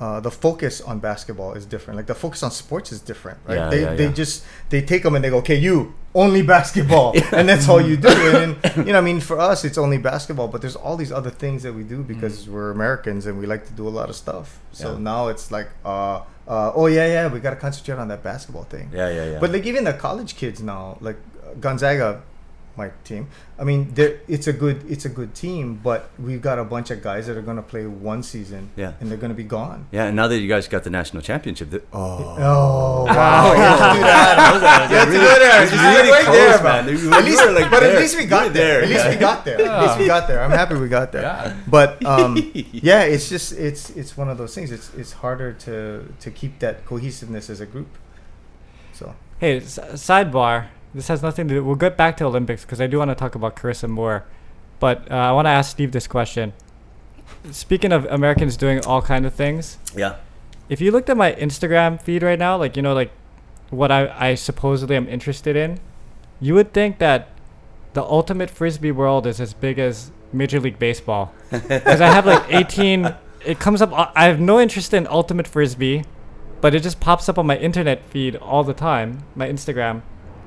[0.00, 1.96] uh, the focus on basketball is different.
[1.96, 3.54] Like the focus on sports is different, right?
[3.56, 4.12] Yeah, they yeah, they yeah.
[4.22, 7.96] just they take them and they go, okay, you only basketball, and that's all you
[7.96, 8.08] do.
[8.08, 11.12] And then, you know, I mean, for us, it's only basketball, but there's all these
[11.12, 14.08] other things that we do because we're Americans and we like to do a lot
[14.10, 14.58] of stuff.
[14.72, 15.00] So Mm.
[15.02, 18.64] Now it's like, uh, uh, oh yeah, yeah, we got to concentrate on that basketball
[18.64, 18.90] thing.
[18.92, 22.22] yeah yeah yeah But like even the college kids now, like uh, Gonzaga,
[22.76, 23.28] my team.
[23.58, 26.90] I mean, they're- it's a good it's a good team, but we've got a bunch
[26.90, 28.92] of guys that are gonna play one season, Yeah.
[28.98, 29.86] and they're gonna be gone.
[29.92, 33.52] yeah and now that you guys got the national championship the, oh Oh wow!
[33.52, 34.90] you have to do that.
[34.90, 36.86] You have to really- do Just really right close, there, man.
[36.86, 36.96] man.
[36.96, 37.92] You- At you least, were, like, but there.
[37.94, 38.80] at least we got there.
[38.80, 39.10] there, At least yeah.
[39.10, 39.60] we got there.
[39.60, 40.42] At least we got there.
[40.42, 41.22] I'm happy we got there.
[41.22, 41.54] Yeah.
[41.68, 42.36] But um,
[42.72, 44.72] yeah, it's just it's it's one of those things.
[44.72, 47.88] It's it's harder to to keep that cohesiveness as a group.
[48.92, 50.66] So Hey, s- sidebar.
[50.94, 51.64] This has nothing to do.
[51.64, 54.24] We'll get back to Olympics because I do want to talk about Carissa more.
[54.78, 56.52] But uh, I want to ask Steve this question.
[57.50, 60.16] Speaking of Americans doing all kind of things, yeah
[60.72, 63.10] if you looked at my Instagram feed right now, like you know, like
[63.68, 65.78] what I, I supposedly am interested in,
[66.40, 67.28] you would think that
[67.92, 71.34] the ultimate frisbee world is as big as Major League Baseball.
[71.50, 73.14] Because I have like 18.
[73.44, 73.90] It comes up.
[74.16, 76.04] I have no interest in ultimate frisbee,
[76.62, 79.24] but it just pops up on my internet feed all the time.
[79.34, 80.00] My Instagram.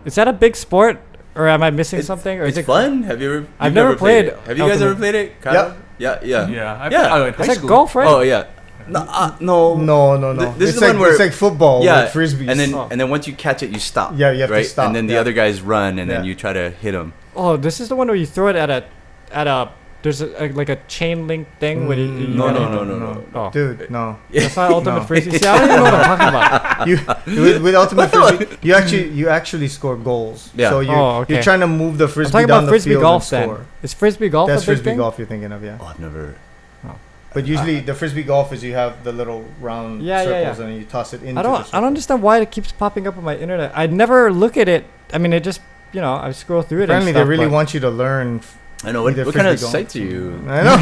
[0.06, 1.00] Is that a big sport,
[1.36, 2.40] or am I missing It's- something?
[2.40, 3.04] Or it's is it fun.
[3.04, 3.48] Have you ever?
[3.60, 4.38] I've you've never played it.
[4.46, 5.42] Have you guys Ultimate- ever played it?
[5.42, 5.54] Kyle?
[5.54, 5.78] Yep.
[5.98, 6.78] Yeah, yeah, Yeah.
[6.82, 7.10] I, Yeah.
[7.14, 7.70] Oh, in high It's like school.
[7.70, 8.08] golf, right?
[8.08, 8.44] Oh yeah.
[8.88, 10.46] No, uh, no, no, no, no.
[10.46, 12.50] Th- this it's is like one where- it's like football yeah, with frisbees.
[12.52, 12.88] and then Oh.
[12.92, 14.14] and then once you catch it, you stop.
[14.16, 15.22] Yeah, you have to stop, And then the yeah.
[15.22, 17.14] other guys run, and then you try to hit them.
[17.36, 18.84] Oh, this is the one where you throw it at a,
[19.32, 19.70] at a.
[20.06, 22.06] There's a, a like a chain link thing where you.
[22.06, 23.24] you Mm, No, gotta- no, no, no, no.
[23.34, 24.18] Oh, dude, no.
[24.32, 25.06] that's not ultimate No.
[25.10, 25.38] frisbee.
[25.40, 26.88] See, I don't even know what I'm talking about.
[27.36, 30.52] you with, with ultimate frisbee, you actually you actually score goals.
[30.56, 30.70] Yeah.
[30.70, 31.34] So you Oh, okay.
[31.34, 33.42] you're trying to move the I'm frisbee talking down about the frisbee field golf and
[33.42, 33.50] then.
[33.50, 33.66] score.
[33.82, 34.98] Is frisbee golf That's a big frisbee thing?
[35.02, 35.78] golf you're thinking of, yeah.
[35.82, 36.36] Oh, I've never.
[37.34, 40.66] But usually the frisbee golf is you have the little round Yeah, yeah, circles yeah.
[40.66, 41.68] and you toss it into I don't.
[41.74, 43.74] I don't understand why it keeps popping up on my internet.
[43.76, 44.86] I never look at it.
[45.12, 45.60] I mean, it just
[45.92, 46.84] you know I scroll through it.
[46.86, 48.38] Apparently and they really want you to learn.
[48.40, 49.72] f- I know what, what kind of frisbee golf.
[49.72, 50.44] sites are you?
[50.48, 50.76] I know.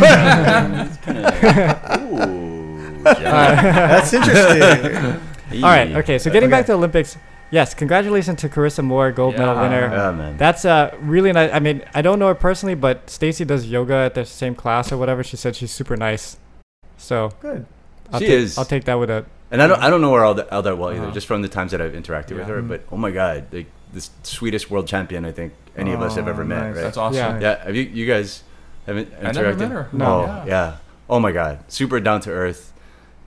[2.23, 5.63] Ooh, That's interesting.
[5.63, 5.91] All right.
[5.97, 6.17] Okay.
[6.19, 6.67] So getting back Okay.
[6.67, 7.17] to Olympics,
[7.51, 9.89] yes, congratulations to Carissa Moore, gold medal winner.
[9.91, 10.37] Yeah, man.
[10.37, 11.51] That's uh really nice.
[11.53, 14.91] I mean, I don't know her personally, but Stacy does yoga at the same class
[14.91, 15.23] or whatever.
[15.23, 16.37] She said she's super nice.
[16.97, 17.65] So Good.
[18.11, 18.57] I'll She take, is.
[18.57, 19.25] I'll take that with a.
[19.51, 21.11] And I don't, I don't know her all that, all that well either, Uh-huh.
[21.13, 22.61] just from the times that I've interacted with her.
[22.63, 26.27] But oh my god, like the sweetest world champion I think any of us have
[26.27, 26.59] Oh, ever met.
[26.63, 26.75] nice.
[26.75, 26.81] Right?
[26.83, 27.17] That's awesome.
[27.17, 27.39] Yeah.
[27.57, 28.43] Yeah, have you you guys
[28.85, 29.27] haven't interacted?
[29.27, 29.87] I never met her.
[29.91, 30.05] No.
[30.05, 30.45] Oh Yeah.
[30.45, 30.75] yeah.
[31.09, 32.71] Oh my god, super down to earth.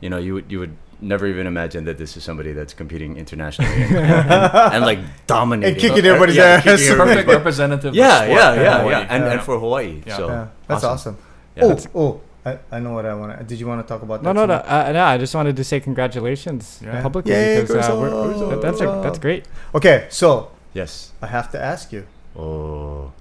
[0.00, 3.18] You know, you would you would never even imagine that this is somebody that's competing
[3.18, 6.64] internationally and, and, and, like dominating And kicking everybody's yeah, ass.
[6.64, 7.36] kicking everybody's Perfect butt.
[7.36, 7.88] representative.
[7.90, 8.90] of Yeah, sport yeah, for yeah, Hawaii.
[8.92, 10.02] yeah, and, and for Hawaii.
[10.06, 10.16] Yeah.
[10.16, 11.18] So Yeah, that's awesome.
[11.54, 11.64] Yeah.
[11.64, 13.44] Oh, oh, I, I know what I want to.
[13.44, 14.40] Did you want to talk about No, that?
[14.40, 14.68] no, no, too?
[14.68, 15.04] uh, no.
[15.04, 17.02] I just wanted to say congratulations Yeah.
[17.02, 18.50] publicly Yay, because uh, we're, Carissa.
[18.50, 19.44] that- that's a, that's great.
[19.74, 21.12] Okay, so Yes.
[21.20, 22.06] I have to ask you,
[22.38, 23.12] Oh.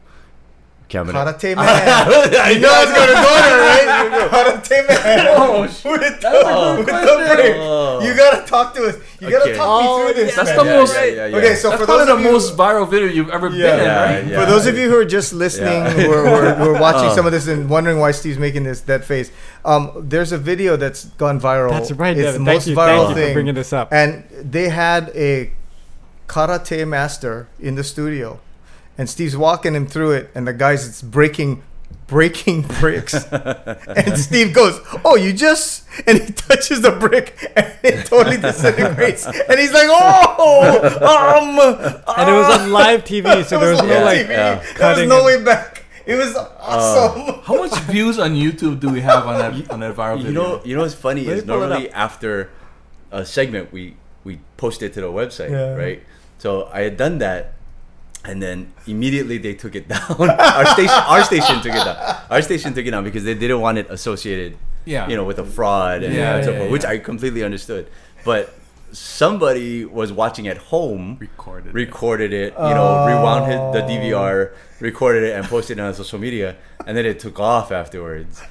[0.88, 2.54] Okay, I'm gonna- karate man.
[2.54, 4.30] you know I was gonna go there, right?
[4.30, 5.28] karate man.
[5.36, 5.82] Oh, with
[6.21, 6.78] the, Oh.
[6.78, 7.56] with the break.
[7.58, 8.01] Oh.
[8.04, 8.95] You gotta talk to us.
[9.19, 9.56] You gotta Okay.
[9.56, 10.36] talk Oh, me through this.
[10.36, 10.58] That's man.
[10.60, 11.38] the Yeah, most- yeah, yeah, yeah.
[11.38, 13.65] Okay, so That's for probably those the of you, most viral video you've ever Yeah.
[13.75, 14.25] been in, right?
[14.28, 14.39] yeah.
[14.39, 15.89] For those of you who are just listening, Yeah.
[15.89, 17.15] who, are, who, are, who are watching Oh.
[17.15, 19.32] some of this and wondering why Steve's making this that face,
[19.65, 21.71] um, there's a video that's gone viral.
[21.71, 22.15] That's right.
[22.15, 22.43] It's Devin.
[22.43, 23.34] the Thank most you, viral thank you for thing.
[23.34, 23.91] bringing this up.
[23.91, 25.49] and they had a
[26.28, 28.39] karate master in the studio,
[28.97, 31.63] and Steve's walking him through it, and the guy's it's breaking,
[32.08, 38.05] breaking bricks, and Steve goes, "Oh, you just," and he touches the brick, and it
[38.05, 41.60] totally disintegrates, and he's like, "Oh, um,"
[42.17, 44.77] and it was on live TV, so there was on no like TV.
[44.77, 45.84] there was no and- way back.
[46.05, 47.41] It was awesome.
[47.45, 50.27] How much views on YouTube do we have on that on that viral video?
[50.27, 52.51] you know, you know what's funny Let is normally after
[53.12, 55.73] a segment we we post it to the website, Yeah.
[55.73, 56.03] right?
[56.38, 57.54] So I had done that,
[58.27, 60.29] and then immediately they took it down.
[60.29, 62.21] our station, our station took it down.
[62.29, 65.39] Our station took it down because they didn't want it associated, yeah, you know, with
[65.39, 66.89] a fraud and, Yeah, and so yeah, forth, which yeah.
[66.89, 67.88] I completely understood.
[68.23, 68.53] But
[68.91, 71.73] somebody was watching at home recorded.
[71.73, 73.05] recorded it, you know, oh.
[73.07, 73.88] rewound his, the Oh.
[73.88, 78.41] DVR, recorded it, and posted it on social media, and then it took off afterwards.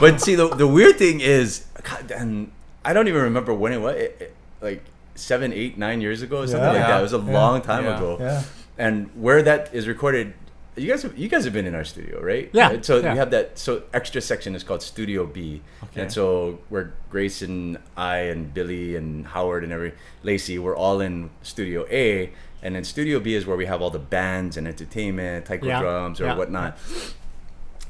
[0.00, 2.52] but see, the, the weird thing is, God, and
[2.84, 4.82] I don't even remember when it was, it, it- like
[5.14, 6.68] seven, eight, nine years ago, or something Yeah.
[6.68, 6.86] like Yeah.
[6.88, 6.98] that.
[7.00, 7.32] It was a Yeah.
[7.32, 7.96] long time Yeah.
[7.96, 8.42] ago, Yeah.
[8.78, 10.34] And where that is recorded.
[10.76, 12.50] You guys, have, you guys have been in our studio, right?
[12.52, 12.80] Yeah?
[12.80, 13.12] So yeah.
[13.12, 13.56] we have that.
[13.60, 16.02] So extra section is called Studio B, Okay.
[16.02, 19.92] and so where Grace and I and Billy and Howard and every
[20.24, 23.90] Lacey, we're all in Studio A, and then Studio B is where we have all
[23.90, 26.36] the bands and entertainment, taiko Yeah, drums or yeah.
[26.36, 26.76] whatnot.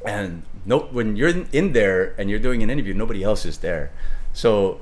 [0.04, 3.92] And no, when you're in there and you're doing an interview, nobody else is there.
[4.34, 4.80] So,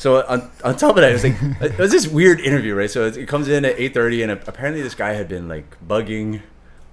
[0.00, 1.36] so on, on top of that, it was like
[1.72, 2.90] it was this weird interview, right?
[2.90, 6.40] So it, comes in at eight thirty, and apparently this guy had been like bugging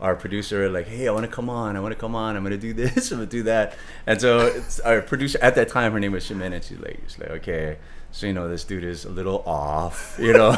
[0.01, 1.77] our producer, like, "Hey, I want to come on.
[1.77, 2.35] I want to come on.
[2.35, 3.09] I'm gonna do this.
[3.11, 6.27] I'm gonna do that." And so it's our producer at that time, her name was
[6.27, 7.77] Shemin, and she's like, she's like, "Okay."
[8.11, 10.53] So you know this dude is a little off, you know.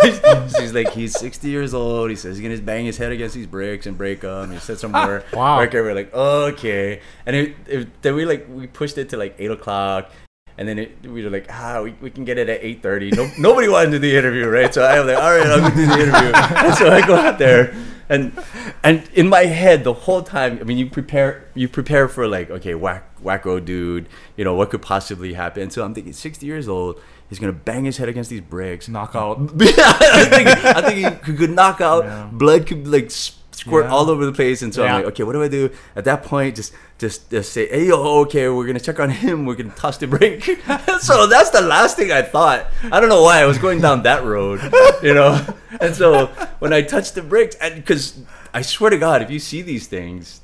[0.58, 2.10] she's like he's 60 years old.
[2.10, 4.52] He says he's gonna bang his head against these bricks and break them.
[4.52, 5.24] He said some more.
[5.34, 5.60] Wow.
[5.60, 5.84] record.
[5.84, 9.52] We're like okay, and it, it, then we like we pushed it to like eight
[9.52, 10.12] o'clock,
[10.60, 13.16] and then it, we were like ah we, we can get it at 8:30.
[13.16, 14.72] No, nobody wanted to do the interview, right?
[14.74, 16.32] So I was like all right, I'll go do the interview.
[16.36, 17.74] and so I go out there,
[18.10, 18.38] and
[18.84, 22.50] and in my head the whole time, I mean you prepare you prepare for like
[22.52, 25.70] okay whack wacko dude, you know what could possibly happen.
[25.72, 27.02] So I'm thinking 60 years old.
[27.30, 28.90] He's gonna bang his head against these bricks.
[28.90, 29.40] knockout.
[29.62, 32.04] I think I think he could, knock out.
[32.04, 32.30] Yeah.
[32.34, 33.12] Blood could like
[33.60, 33.92] squirt Yeah.
[33.92, 34.90] all over the place, and so Yeah.
[34.96, 36.56] I'm like, okay, what do I do at that point?
[36.56, 39.46] Just just just say, hey yo, okay, we're gonna check on him.
[39.46, 40.44] We're gonna toss the brake.
[41.00, 42.68] so that's the last thing I thought.
[42.92, 44.60] I don't know why I was going down that road,
[45.04, 45.40] you know.
[45.82, 46.26] And so
[46.60, 48.20] when I touched the brakes, and because
[48.54, 50.42] I swear to God, if you see these things,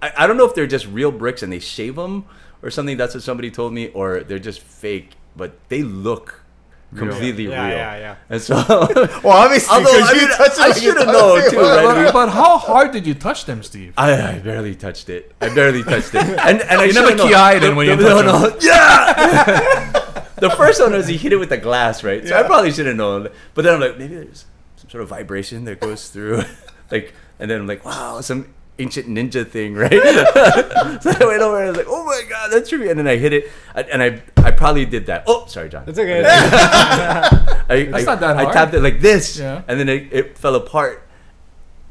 [0.00, 2.24] I, I don't know if they're just real bricks and they shave them
[2.62, 2.96] or something.
[2.96, 6.39] That's what somebody told me, or they're just fake, but they look.
[6.96, 7.76] Completely Yeah, real.
[7.76, 8.00] yeah, yeah.
[8.00, 8.16] yeah.
[8.28, 8.54] And so,
[9.24, 12.04] Well, obviously, Although, because I you mean, touched it I shoulda known, too, right?
[12.04, 13.94] but, but how hard did you touch them, Steve?
[13.96, 15.32] I, I barely touched it.
[15.40, 16.22] I barely touched it.
[16.22, 20.24] And and I You never shoulda ki-eyed it when you no, touched no, Yeah.
[20.36, 22.26] the first one was he hit it with the glass, right?
[22.26, 23.28] So I probably should have known.
[23.54, 26.42] But then I'm like, maybe there's some sort of vibration that goes through,
[26.90, 29.92] like, and then I'm like, wow, some ancient ninja thing, right?
[29.92, 32.88] so I went over and I was like, oh my god, that's true.
[32.88, 35.24] And then I hit it, and I I probably did that.
[35.26, 35.84] Oh, sorry, John.
[35.86, 36.24] It's okay.
[36.26, 38.48] I, That's I, not that hard.
[38.48, 39.62] I tapped it like this, Yeah.
[39.68, 41.06] and then it, it fell apart,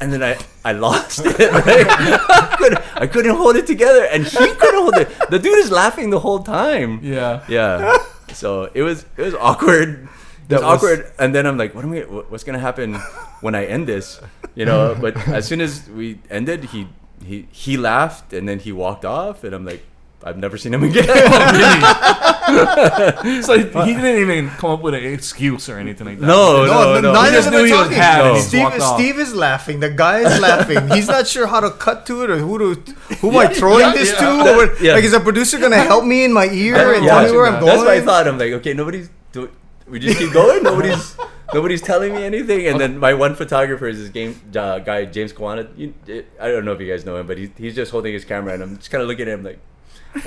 [0.02, 1.38] and then I, I lost it.
[1.40, 1.88] Right?
[1.88, 5.08] I, couldn't, I couldn't hold it together, and he couldn't hold it.
[5.30, 7.00] The dude is laughing the whole time.
[7.04, 7.46] Yeah.
[7.48, 7.98] Yeah.
[8.34, 10.08] So it was it was awkward.
[10.50, 12.00] It was That was- awkward, and then I'm like, what am I?
[12.02, 12.96] What's gonna happen
[13.42, 14.20] when I end this?
[14.56, 14.96] You know.
[15.02, 16.88] But as soon as we ended, he
[17.24, 19.84] he he laughed, and then he walked off, and I'm like,
[20.24, 21.06] I've never seen him again.
[22.52, 23.54] Oh, so
[23.86, 26.26] he didn't even come up with an excuse or anything like that.
[26.26, 27.14] no, No, no, no.
[27.14, 27.98] neither of knew them he are was talking.
[28.02, 28.84] had and Steve.
[28.96, 29.80] Steve is laughing.
[29.82, 30.90] The guy is laughing.
[30.90, 33.82] He's not sure how to cut to it or who to who am I throwing
[33.86, 34.18] yeah, this yeah.
[34.20, 34.26] to.
[34.44, 34.94] That- or, yeah.
[34.96, 37.46] Like, is a producer gonna help me in my ear and Yeah, tell me where
[37.46, 37.70] I'm going?
[37.70, 38.28] That's my thought.
[38.28, 39.12] I'm like, okay, nobody's.
[39.32, 39.52] Do,
[39.90, 40.64] we just keep going.
[40.64, 41.16] Nobody's.
[41.52, 45.34] Nobody's telling me anything, and then my one photographer is this game uh, guy James
[45.34, 45.68] Kwana.
[45.76, 45.96] You,
[46.40, 48.54] I don't know if you guys know him, but he, he's just holding his camera,
[48.54, 49.58] and I'm just kind of looking at him like,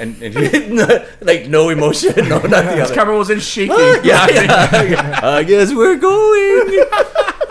[0.01, 0.69] and, and he,
[1.25, 2.77] like no emotion, no nothing.
[2.77, 3.77] His I'm camera wasn't shaking.
[4.03, 5.21] yeah, yeah.
[5.23, 6.89] I guess we're going.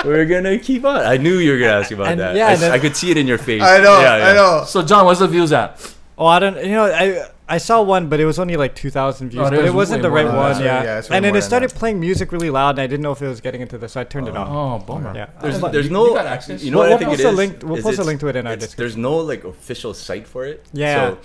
[0.04, 0.98] We're gonna keep on.
[1.06, 2.36] I knew you were gonna ask about And that.
[2.36, 3.62] yeah, I, then- I could see it in your face.
[3.62, 4.28] I know, Yeah, yeah.
[4.28, 4.64] I know.
[4.68, 5.96] So John, what's the views at?
[6.18, 6.58] Oh, I don't.
[6.58, 9.46] You know, I I saw one, but it was only like two thousand views.
[9.46, 10.54] Oh, but it wasn't the right one.
[10.54, 10.64] that.
[10.64, 10.84] Yeah.
[10.84, 11.76] Yeah, it's and then it started that.
[11.82, 14.02] playing music really loud, and I didn't know if it was getting into this, so
[14.02, 14.82] I turned it oh, off.
[14.84, 15.14] Oh, bummer.
[15.14, 15.30] Yeah.
[15.42, 16.08] There's, But- there's You- no.
[16.08, 16.48] you got?
[16.48, 17.36] You know We'll- what I we'll think it post a is?
[17.38, 18.84] link- we'll Is post a link to it in our it's- description.
[18.84, 20.66] There's no like official site for it.
[20.74, 20.96] Yeah.
[20.96, 21.18] So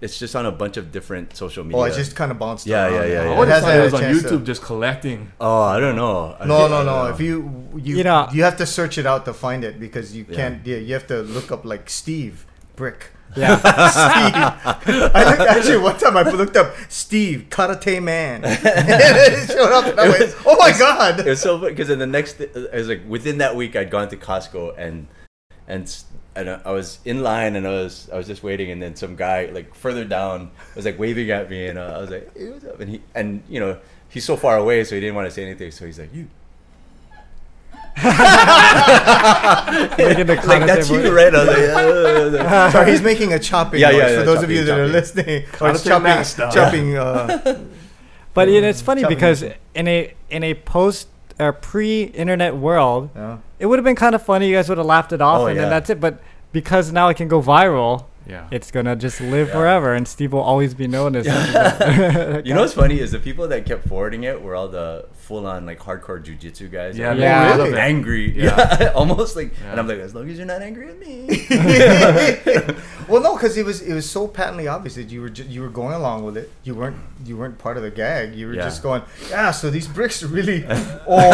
[0.00, 1.78] it's just on a bunch of different social media.
[1.78, 2.66] Oh, I just kind of bounced.
[2.66, 2.94] Yeah, around.
[2.94, 3.32] yeah, yeah, yeah.
[3.34, 5.32] It would have hasn't thought it was on chance to- YouTube just collecting.
[5.40, 6.36] Oh, I don't know.
[6.40, 6.84] I No, think- no, no.
[7.04, 7.36] don't If you
[7.76, 10.66] you You know- you have to search it out to find it because you can't.
[10.66, 13.10] Yeah, you have to look up like Steve Brick.
[13.36, 13.56] Yeah.
[13.90, 15.10] Steve.
[15.14, 19.86] I looked, actually one time I looked up Steve Karate Man, and it showed up,
[19.86, 22.54] and I went, "Oh my god!" it was so funny because in the next, it
[22.72, 25.08] was like within that week, I'd gone to Costco and
[25.66, 26.04] and
[26.36, 29.16] and I was in line and I was I was just waiting and then some
[29.16, 32.50] guy like further down was like waving at me and uh, I was like, hey,
[32.50, 32.80] what's up?
[32.80, 35.44] And he and you know he's so far away so he didn't want to say
[35.44, 36.28] anything so he's like, you.
[39.98, 41.34] Making the Like that's connotation- you, right?
[41.34, 44.50] I like, uh, Sorry, he's making a chopping Yeah, noise yeah, for yeah, those of
[44.50, 45.44] you that are listening.
[45.60, 46.48] Or it's chopping, master.
[46.52, 46.96] chopping.
[46.96, 47.60] Uh,
[48.34, 49.44] But you know, it's funny Chopping because
[49.76, 51.06] in a in a post
[51.38, 53.38] or pre-internet world, yeah.
[53.60, 54.48] it would have been kind of funny.
[54.48, 56.00] You guys would have laughed it off, Oh, and then that's it.
[56.00, 56.18] But
[56.50, 58.48] because now it can go viral, Yeah.
[58.50, 59.54] it's gonna just live Yeah.
[59.54, 61.26] forever, and Steve will always be known as.
[62.46, 65.46] you know what's funny is the people that kept forwarding it were all the full
[65.46, 66.96] on like hardcore jujitsu guys.
[66.98, 67.20] Yeah, Yeah.
[67.20, 67.70] man, I Really?
[67.70, 68.32] love angry.
[68.36, 68.76] Yeah.
[68.80, 69.52] Yeah, almost like.
[69.60, 69.70] Yeah.
[69.72, 71.28] And I'm like, as long as you're not angry at me.
[73.08, 75.60] well, no, because it was it was so patently obvious that you were ju- you
[75.62, 76.50] were going along with it.
[76.64, 78.34] You weren't you weren't part of the gag.
[78.34, 78.64] You were Yeah.
[78.64, 79.50] just going, yeah.
[79.50, 80.64] So these bricks are really.
[81.06, 81.30] oh,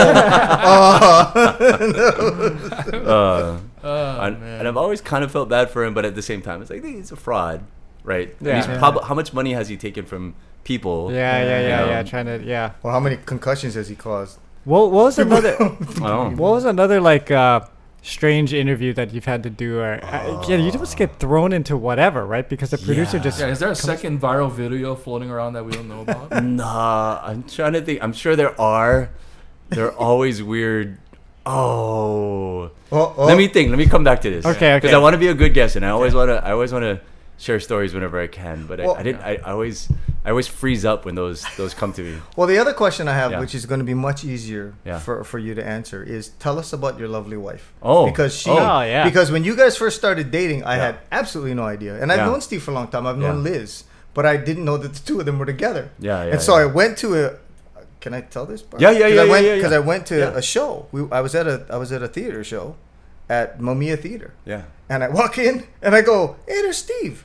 [3.07, 4.59] uh, Oh, and, man.
[4.61, 6.71] and I've always kind of felt bad for him, but at the same time, it's
[6.71, 7.63] like he's a fraud,
[8.05, 8.35] right?
[8.41, 8.57] Yeah.
[8.57, 8.79] he's Yeah.
[8.79, 11.11] prob- how much money has he taken from people?
[11.13, 12.03] yeah, yeah, yeah, You yeah.
[12.03, 12.73] Trying to, yeah.
[12.83, 14.39] well, how many concussions has he caused?
[14.65, 15.57] What, what was another?
[15.61, 17.61] I don't what was another like uh,
[18.03, 19.79] strange interview that you've had to do?
[19.81, 22.47] Or uh, yeah, you just get thrown into whatever, right?
[22.47, 23.23] Because the producer Yeah.
[23.23, 26.43] just Yeah, is there a second viral video floating around that we don't know about?
[26.45, 28.03] Nah, I'm trying to think.
[28.03, 29.09] I'm sure there are.
[29.71, 30.99] They're always weird.
[31.47, 32.71] Oh.
[32.93, 33.25] Oh, oh.
[33.27, 33.71] Let me think.
[33.71, 34.45] Let me come back to this.
[34.45, 34.95] Okay, Because okay.
[34.95, 36.45] I want to be a good guest, and I always want to.
[36.45, 37.01] I always want to
[37.39, 38.67] share stories whenever I can.
[38.67, 39.23] But Well- I, I didn't.
[39.23, 39.89] I, I always.
[40.23, 42.21] I always freeze up when those those come to me.
[42.37, 43.41] Well, the other question I have, Yeah.
[43.41, 44.99] which is going to be much easier Yeah.
[44.99, 47.73] for, for you to answer, is tell us about your lovely wife.
[47.83, 48.05] Oh.
[48.05, 49.05] because she, Oh, yeah.
[49.05, 50.85] because when you guys first started dating, I Yeah.
[50.87, 52.27] had absolutely no idea, and I've Yeah.
[52.27, 53.07] known Steve for a long time.
[53.07, 53.51] I've known Yeah.
[53.51, 55.89] Liz, but I didn't know that the two of them were together.
[55.99, 56.33] Yeah, yeah.
[56.33, 56.65] and so yeah.
[56.65, 57.31] I went to a.
[58.01, 58.63] Can I tell this?
[58.63, 58.81] part?
[58.81, 59.77] Yeah, yeah, 'Cause yeah, I yeah, went, yeah, Because yeah.
[59.77, 60.37] I went to Yeah.
[60.37, 60.87] a show.
[60.93, 62.77] We, I was at a I was at a theater show,
[63.29, 64.63] at Momia Theater, Yeah.
[64.89, 67.25] and I walk in and I go, "Hey, there's Steve."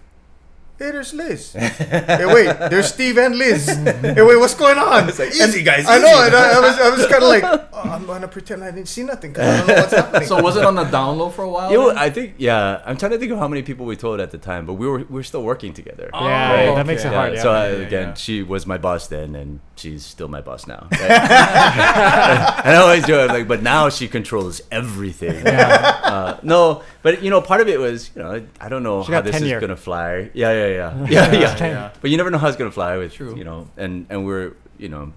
[0.78, 1.54] Hey, there's Liz.
[1.54, 3.66] hey, wait, there's Steve and Liz.
[4.18, 5.08] hey, wait, what's going on?
[5.08, 6.26] It's like, And easy, guys, I know, easy.
[6.28, 8.90] and I, I was, I was kind of like, oh, I'm gonna pretend I didn't
[8.90, 10.28] see nothing because I don't know what's happening.
[10.28, 11.72] so was it on the download for a while?
[11.72, 11.96] You know.
[11.96, 12.82] I think yeah.
[12.86, 14.86] I'm trying to think of how many people we told at the time, but we
[14.86, 16.10] were we were still working together.
[16.14, 16.76] Oh, Yeah, Right.
[16.76, 17.32] that makes it hard.
[17.32, 17.44] Yeah, Yeah.
[17.44, 18.14] so Yeah, I, yeah, again, yeah.
[18.16, 20.88] she was my boss then, and she's still my boss now.
[20.92, 21.02] right?
[21.02, 25.46] and I always joke like, but now she controls everything.
[25.46, 29.04] Uh, no, but you know, part of it was, you know, I, I don't know
[29.04, 29.58] She how this tenure.
[29.58, 30.30] is gonna fly.
[30.34, 31.58] Yeah, yeah, yeah, yeah, yeah.
[31.58, 31.92] yeah.
[32.02, 33.36] But you never know how it's gonna fly with, True.
[33.38, 35.14] you know, and and we're, you know,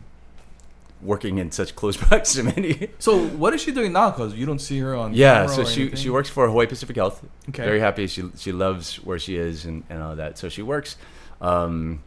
[1.00, 2.90] working in such close proximity.
[2.98, 4.10] So what is she doing now?
[4.10, 5.14] Because you don't see her on.
[5.14, 5.98] Yeah, so or she anything?
[5.98, 7.24] she works for Hawaii Pacific Health.
[7.50, 7.64] Okay.
[7.64, 8.06] Very happy.
[8.06, 10.38] She she loves where she is and, and all that.
[10.38, 10.96] So she works
[11.40, 12.02] um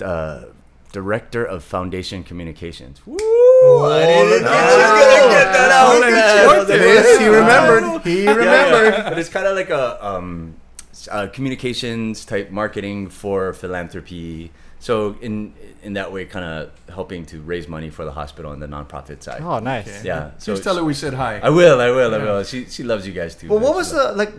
[0.00, 0.44] uh
[1.00, 2.96] director of foundation communications.
[3.06, 3.16] Woo!
[3.16, 4.48] I didn't look know.
[4.48, 5.20] at She's you.
[5.20, 5.94] gonna get that out.
[5.94, 6.68] Look at man.
[6.68, 6.74] you.
[6.74, 7.84] I Yes, he remembered.
[8.08, 8.36] He Yeah, yeah.
[8.44, 8.94] remembered.
[9.10, 10.28] But it's kind of like a um
[10.92, 14.50] s- uh, communications type marketing for philanthropy.
[14.78, 15.34] So in
[15.86, 16.58] in that way, kind of
[16.98, 19.40] helping to raise money for the hospital and the nonprofit side.
[19.42, 19.88] Oh, nice.
[19.88, 20.06] Okay.
[20.10, 20.30] Yeah.
[20.38, 21.32] So Just tell her we said hi.
[21.48, 21.78] I will.
[21.88, 22.12] I will.
[22.14, 22.42] I will.
[22.50, 23.48] She she loves you guys too.
[23.50, 23.66] Well, man.
[23.68, 24.32] what was loves- the like?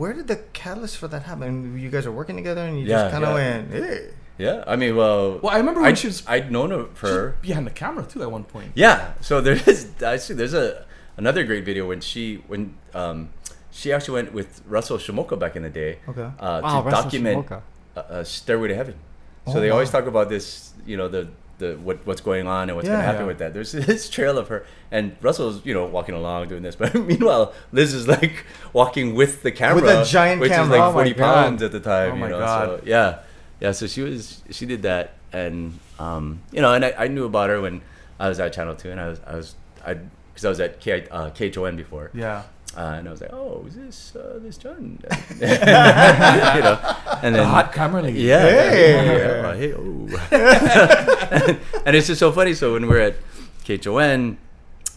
[0.00, 1.52] Where did the catalyst for that happen?
[1.84, 3.40] You guys are working together, and you Yeah, just kind of yeah.
[3.40, 3.98] went, "Hey."
[4.38, 7.36] Yeah, I mean, well, Well, I remember when I'd, she was- I'd known of her.
[7.40, 8.72] behind the camera too at one point.
[8.74, 9.90] Yeah, so there is.
[10.04, 10.34] I see.
[10.34, 10.84] There's a
[11.16, 13.28] another great video when she when um
[13.70, 15.98] she actually went with Russell Shimoka back in the day.
[16.08, 16.22] Okay.
[16.22, 17.60] Uh, Wow, to Russell document uh,
[17.96, 18.94] uh, Stairway to Heaven.
[19.46, 22.68] So Oh, they always talk about this, you know, the the what what's going on
[22.68, 22.94] and what's Yeah.
[22.94, 23.26] gonna happen Yeah.
[23.28, 23.54] with that.
[23.54, 27.52] There's this trail of her and Russell's, you know, walking along doing this, but meanwhile
[27.70, 30.64] Liz is like walking with the camera, with a giant which camera.
[30.64, 32.10] is like Oh my 40 pounds at the time.
[32.10, 32.80] Oh you my know, God.
[32.80, 33.18] so yeah,
[33.64, 33.72] yeah.
[33.72, 37.48] So she was she did that, and um, you know, and I, I knew about
[37.50, 37.80] her when
[38.20, 39.94] I was at Channel Two, and I was I was I
[40.32, 42.42] because I was at K, uh, KHON before, Yeah.
[42.76, 44.98] uh, and I was like, oh, is this uh, this John?
[45.40, 45.46] you
[46.66, 46.76] know,
[47.22, 48.42] and The then hot camera yeah.
[48.42, 48.92] Hey.
[49.18, 50.08] yeah, hey, oh.
[51.86, 52.54] and it's just so funny.
[52.54, 53.16] So when we are at
[53.64, 54.36] KHON,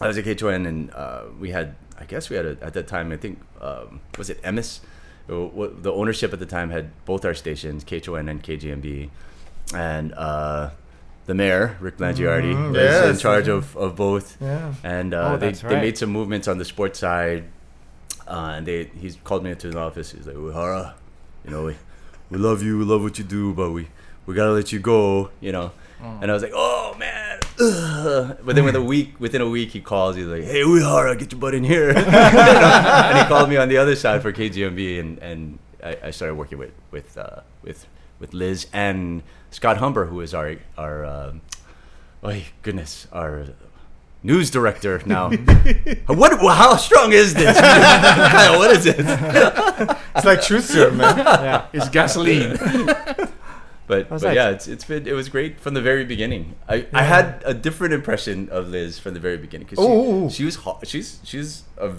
[0.00, 2.86] I was at KHON, and uh, we had, I guess we had a, at that
[2.88, 4.80] time, I think, um, was it Emmis?
[5.28, 9.10] The ownership at the time had both our stations, KHON and KGMB,
[9.74, 10.70] and uh,
[11.26, 14.72] the mayor, Rick Blangiardi, Mhm, was in charge of, of both Yeah.
[14.82, 17.44] and uh, Oh, they, that's they made some movements on the sports side.
[18.26, 20.12] Uh, and they he's called me into his office.
[20.12, 20.94] He's like, Uyehara,
[21.44, 21.76] you know, we,
[22.30, 23.88] we love you, we love what you do, but we,
[24.26, 25.72] we gotta let you go, you know.
[26.00, 27.27] And I was like, oh man.
[27.60, 30.16] Ugh." But then with a week, within a week, he calls.
[30.16, 31.90] He's like, hey, Uyehara, get your butt in here.
[31.96, 36.34] And he called me on the other side for KGMB, and and I, I started
[36.34, 37.86] working with with uh, with
[38.20, 41.40] with Liz and Scott Humber, who is our our um,
[42.22, 43.46] oh goodness, our
[44.22, 45.30] news director now.
[46.06, 46.38] what?
[46.40, 47.58] How strong is this?
[47.60, 48.96] Kyle, what is it?
[48.98, 51.18] It's like truth serum, man.
[51.18, 51.66] yeah.
[51.72, 52.58] It's gasoline.
[53.88, 56.54] But, but yeah, it's it's been it was great from the very beginning.
[56.68, 60.28] I, I had a different impression of Liz from the very beginning because Ooh.
[60.28, 61.92] she, she was hot, she's she's a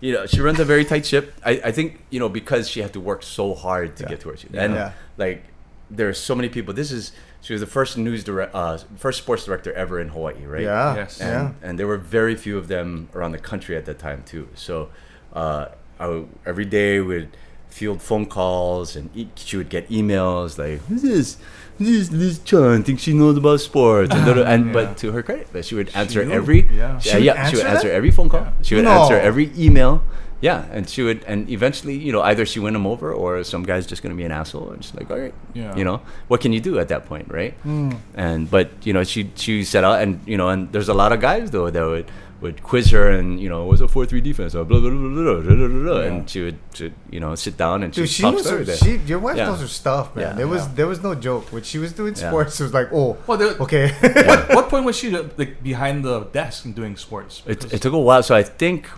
[0.00, 1.32] you know she runs a very tight ship.
[1.44, 4.08] I, I think you know because she had to work so hard to Yeah.
[4.10, 4.92] get to where she and Yeah.
[5.16, 5.44] like
[5.90, 6.74] there are so many people.
[6.74, 7.12] This is
[7.42, 10.62] she was the first news direct uh, first sports director ever in Hawaii, right?
[10.62, 10.94] Yeah.
[10.96, 11.20] Yes.
[11.20, 11.68] and, Yeah.
[11.68, 14.48] and there were very few of them around the country at that time too.
[14.54, 14.88] So
[15.32, 15.66] uh,
[16.00, 17.28] I every day would
[17.70, 21.36] field phone calls, and e- she would get emails like, "Who's this?
[21.78, 22.82] Who's this Liz Chun?
[22.82, 24.72] Thinks she knows about sports." And, and Yeah.
[24.72, 26.32] but to her credit, but she would answer knew.
[26.34, 26.98] every Yeah.
[26.98, 27.94] She would yeah, she would answer answer that?
[27.94, 28.40] every phone call.
[28.40, 28.52] Yeah.
[28.62, 29.02] She would No.
[29.02, 30.02] answer every email.
[30.42, 33.62] Yeah, and she would, and eventually, you know, either she win him over, or some
[33.62, 35.76] guy's just gonna be an asshole, and she's like, all right, Yeah.
[35.76, 37.52] you know, what can you do at that point, right?
[37.62, 37.90] Hmm.
[38.14, 41.12] and but you know she she set out and you know and there's a lot
[41.12, 42.06] of guys though that would
[42.40, 44.98] would quiz her and you know what's a four three defense or blah blah blah
[44.98, 46.06] blah, blah, blah, blah, blah, Yeah.
[46.08, 48.76] and she would she, you know sit down and Dude, she'd she talk her, there.
[48.76, 49.46] she, your wife Yeah.
[49.46, 50.24] knows her stuff, man.
[50.24, 50.32] Yeah.
[50.32, 50.72] there was Yeah.
[50.76, 52.28] there was no joke when she was doing Yeah.
[52.28, 52.58] sports.
[52.60, 53.90] It was like, oh, Well, there, okay.
[54.26, 57.42] what, what point was she like behind the desk and doing sports?
[57.44, 58.88] it, Because- it took a while so I think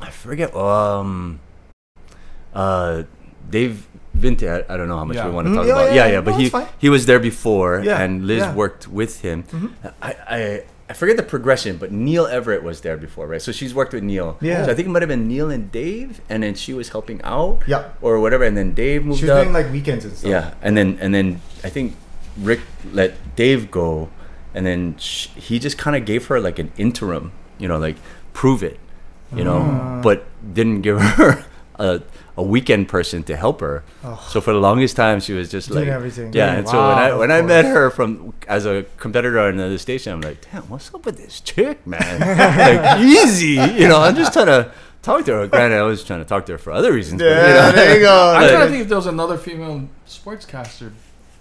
[0.00, 1.40] I forget um
[2.54, 3.02] uh
[3.50, 5.26] Dave Vinti I, I don't know how much Yeah.
[5.26, 6.12] we want to Mm, talk yeah, about yeah, yeah yeah.
[6.12, 6.68] yeah, but No, he fine.
[6.78, 8.54] he was there before Yeah, and Liz yeah.
[8.54, 9.70] worked with him Mhm.
[10.02, 13.40] I, I I forget the progression, but Neil Everett was there before, right?
[13.40, 14.36] So she's worked with Neil.
[14.42, 14.66] Yeah.
[14.66, 17.18] So I think it might have been Neil and Dave, and then she was helping
[17.24, 17.62] out.
[17.66, 17.92] Yeah.
[18.02, 19.42] Or whatever, and then Dave moved she was up.
[19.42, 20.30] doing like weekends and stuff.
[20.30, 21.96] yeah, and then and then I think
[22.38, 22.60] Rick
[22.92, 24.10] let Dave go,
[24.52, 27.96] and then sh- he just kind of gave her like an interim, you know, like
[28.34, 28.78] prove it,
[29.34, 30.00] you know, Ah.
[30.02, 31.44] but didn't give her
[31.80, 32.02] a
[32.36, 33.84] a weekend person to help her.
[34.02, 34.18] Oh.
[34.30, 36.32] So for the longest time, she was just Doing like everything.
[36.32, 39.38] Yeah, Doing- and so when I when of I met her from as a competitor
[39.40, 42.20] on the station, I'm like, damn, what's up with this chick, man?
[42.80, 44.00] like easy, you know.
[44.00, 45.46] I'm just trying to talk to her.
[45.46, 47.20] Granted, I was trying to talk to her for other reasons.
[47.20, 48.32] but, you Yeah, know, there you go.
[48.34, 50.92] I'm But- trying to think if there was another female sportscaster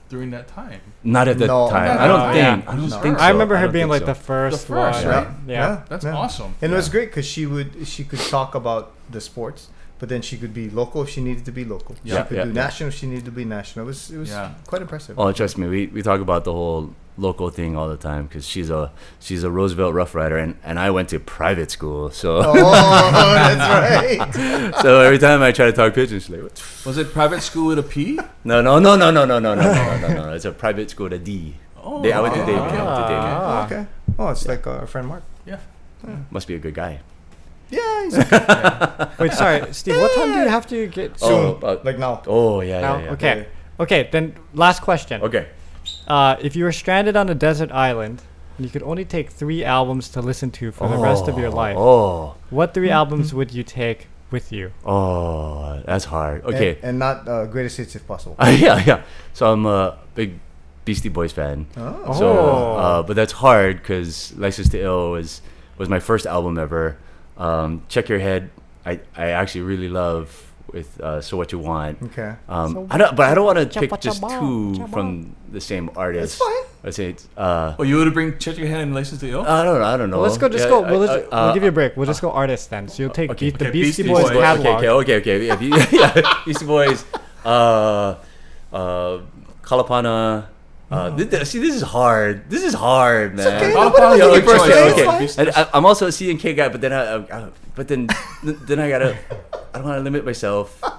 [0.10, 0.82] during that time.
[1.06, 1.69] not at that No.
[1.69, 1.97] time.
[1.97, 2.36] I don't no, think.
[2.36, 2.71] yeah.
[2.71, 2.99] I don't No.
[2.99, 3.17] think.
[3.17, 3.23] So.
[3.23, 4.08] I remember her don't being like so.
[4.08, 5.13] the first, The first, one.
[5.15, 5.27] right?
[5.47, 5.84] Yeah.
[5.88, 6.15] That's Yeah.
[6.17, 6.56] awesome.
[6.62, 9.69] And it was great because she would she could talk about the sports,
[10.01, 11.93] but then she could be local if she needed to be local.
[12.03, 12.23] Yeah.
[12.23, 12.63] she could Yeah, do yeah.
[12.65, 13.85] national if she needed to be national.
[13.85, 14.51] It was it was Yeah.
[14.71, 15.13] quite impressive.
[15.19, 16.83] Oh, trust me, we, we talk about the whole
[17.17, 20.79] local thing all the time because she's a she's a Roosevelt Rough Rider, and, and
[20.79, 22.53] I went to private school, so Oh,
[23.47, 24.75] that's right.
[24.81, 27.67] so every time I try to talk pidgin, she's like, "What?" Was it private school
[27.67, 28.17] with a P?
[28.43, 31.09] no, no, no, no, no, no, no, no, no, no, no, It's a private school
[31.09, 31.55] to D.
[31.83, 32.51] Oh, They- I went to okay.
[32.53, 32.71] David.
[32.79, 33.31] I went to David.
[33.53, 33.65] Ah.
[33.65, 33.83] okay.
[34.17, 35.23] Oh, it's like uh, our friend Mark.
[35.45, 35.59] Yeah.
[36.31, 37.01] Must be a good guy.
[37.71, 39.07] Yeah, he's okay.
[39.19, 39.95] Wait, sorry, Steve.
[39.95, 41.13] What time do you have to get?
[41.21, 41.49] Oh, soon.
[41.57, 42.21] about- like now.
[42.27, 42.97] Oh yeah, now?
[42.97, 43.12] yeah, yeah.
[43.13, 43.47] Okay.
[43.79, 44.10] Okay.
[44.12, 45.21] Then last question.
[45.21, 45.47] Okay.
[46.07, 48.21] Uh, if you were stranded on a desert island
[48.57, 51.49] and you could only take three albums to listen to for the rest of your
[51.49, 54.71] Oh, life, Oh, what three albums would you take with you?
[54.86, 56.43] oh, that's hard.
[56.45, 56.75] Okay.
[56.75, 58.36] And, and not uh, greatest hits if possible.
[58.41, 59.01] yeah, yeah.
[59.34, 60.39] So I'm a big
[60.86, 61.65] Beastie Boys fan.
[61.77, 62.13] Oh.
[62.13, 62.75] So, Oh.
[62.77, 65.41] uh, but that's hard because License to Ill was
[65.78, 66.97] was my first album ever.
[67.41, 68.49] Um, Check Your Head,
[68.85, 70.29] I, I actually really love
[70.71, 72.01] with uh, So What You Want.
[72.13, 72.35] Okay.
[72.47, 75.59] Um, So I don't, but I don't want to pick just cha- two from the
[75.59, 76.35] same artist.
[76.35, 76.63] It's fine.
[76.83, 79.41] I say, it's, uh, Oh, you would bring Check Your Head and License to Ill?
[79.41, 79.85] I don't know.
[79.85, 80.17] I don't know.
[80.21, 80.47] Well, let's go.
[80.49, 80.83] Just Yeah, go.
[80.85, 81.97] I- We'll, I- let's, we'll uh, give you a break.
[81.97, 82.87] We'll just go artists then.
[82.87, 84.41] So you'll take okay, Beat the okay, Beastie, Beastie Boys Boys.
[84.41, 84.77] catalog.
[84.77, 85.49] Okay, okay, okay, okay.
[85.49, 86.13] If you, yeah,
[86.45, 87.03] Beastie Boys,
[87.43, 88.15] uh,
[88.71, 89.19] uh,
[89.61, 90.45] Kalapana,
[90.91, 92.49] Uh, th- th- see, this is hard.
[92.49, 93.47] This is hard, man.
[93.47, 94.67] okay, I'll nobody probably has give to you be a choice.
[94.67, 95.07] perfect.
[95.07, 95.47] okay, It's okay.
[95.47, 97.17] And I, I'm also a C and K guy, but then I, I,
[97.47, 98.07] I but then
[98.43, 99.17] then I gotta.
[99.73, 100.75] I don't want to limit myself.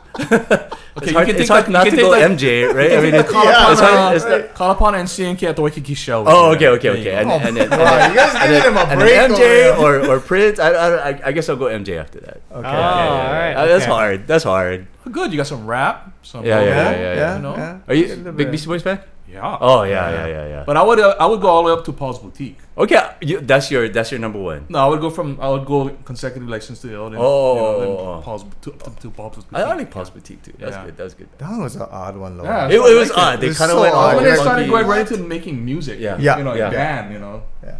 [0.95, 2.93] Okay, it's you can it's hard like- not you to go like- MJ, right?
[2.93, 3.95] I mean, it's, Call Yeah, upon, it's hard.
[4.13, 6.25] uh, It's not, call upon NCNK at the Waikiki show.
[6.27, 6.57] oh, Yeah.
[6.57, 7.15] okay, okay, There you okay.
[7.17, 10.59] And, and, then, and, you guys giving him a break then MJ or, or Prince.
[10.59, 12.43] I, I, I, I guess I'll go MJ after that.
[12.53, 12.53] Okay.
[12.53, 13.55] Oh, Yeah, yeah, yeah, all right.
[13.57, 13.93] Uh, That's okay.
[13.93, 14.27] hard.
[14.27, 14.87] That's hard.
[15.11, 15.33] Good.
[15.33, 16.12] You got some rap.
[16.23, 17.37] Some Yeah, yeah, Yeah, yeah, yeah, yeah, yeah.
[17.37, 17.57] you know?
[17.57, 17.79] yeah.
[17.89, 18.51] Are you big.
[18.51, 19.01] Beastie Boys fan?
[19.29, 19.57] Yeah.
[19.61, 20.65] Oh yeah, yeah, yeah, yeah.
[20.67, 22.59] But I would uh, I would go all the way up to Paul's Boutique.
[22.77, 24.67] Okay, you, that's your that's your number one.
[24.69, 27.15] No, I would go from I would go consecutive like since the old.
[27.15, 28.21] Oh, you know, oh, oh.
[28.23, 29.55] Paul's to, to, to Paul's Boutique.
[29.55, 30.53] I, I like Paul's Boutique too.
[30.59, 30.85] That's Yeah.
[30.85, 30.97] good.
[30.99, 31.29] That's good.
[31.39, 32.45] That was an odd one, though.
[32.45, 32.67] Yeah.
[32.69, 33.23] It, it I was like it.
[33.23, 33.41] odd.
[33.41, 34.17] They It was kind of so went odd.
[34.17, 35.99] when they started going right into making music.
[35.99, 36.19] Yeah.
[36.21, 36.69] Yeah, You know, yeah.
[36.69, 37.13] a band.
[37.15, 37.43] You know.
[37.65, 37.79] Yeah.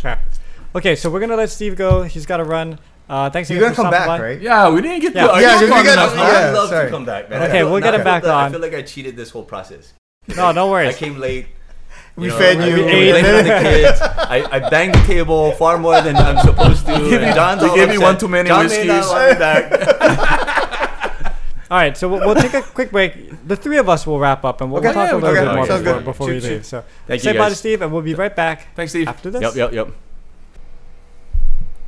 [0.00, 0.16] Okay.
[0.76, 2.02] Okay, so we're gonna let Steve go.
[2.02, 2.78] He's got to run.
[3.08, 4.24] Uh, thanks You're again gonna for come stopping back, by.
[4.24, 4.40] right?
[4.40, 5.26] Yeah, we didn't get Yeah.
[5.28, 5.32] to.
[5.32, 6.24] I Yeah, just we found gotta- enough, yeah.
[6.42, 6.48] huh?
[6.48, 6.84] I'd love sorry.
[6.86, 7.42] to come back, man.
[7.42, 8.44] Okay, I feel- we'll get now it I back feel on.
[8.44, 9.92] I feel like I cheated this whole process.
[10.36, 10.84] No, no worries.
[10.84, 10.96] I worries.
[10.98, 11.46] came late.
[12.16, 12.74] We know, fed you.
[12.74, 14.00] we we ate did on the kids.
[14.02, 16.92] I, I banged the table far more than I'm supposed to.
[16.92, 18.02] gave and you- John's they all gave you upset.
[18.02, 19.08] one too many John may not whiskeys.
[19.10, 21.32] want me back.
[21.70, 23.46] All right, so we'll, we'll take a quick break.
[23.46, 25.30] The three of us will wrap up, and we'll, Okay, we'll talk yeah, a little
[25.36, 26.04] okay, bit more sounds before, good.
[26.04, 26.50] before we Shoot, shoot.
[26.54, 26.66] leave.
[26.66, 27.58] So Thank say you bye to guys.
[27.58, 29.06] Steve, and we'll be right back Thanks, Steve.
[29.08, 29.40] after this.
[29.42, 29.88] Yep, yep, yep.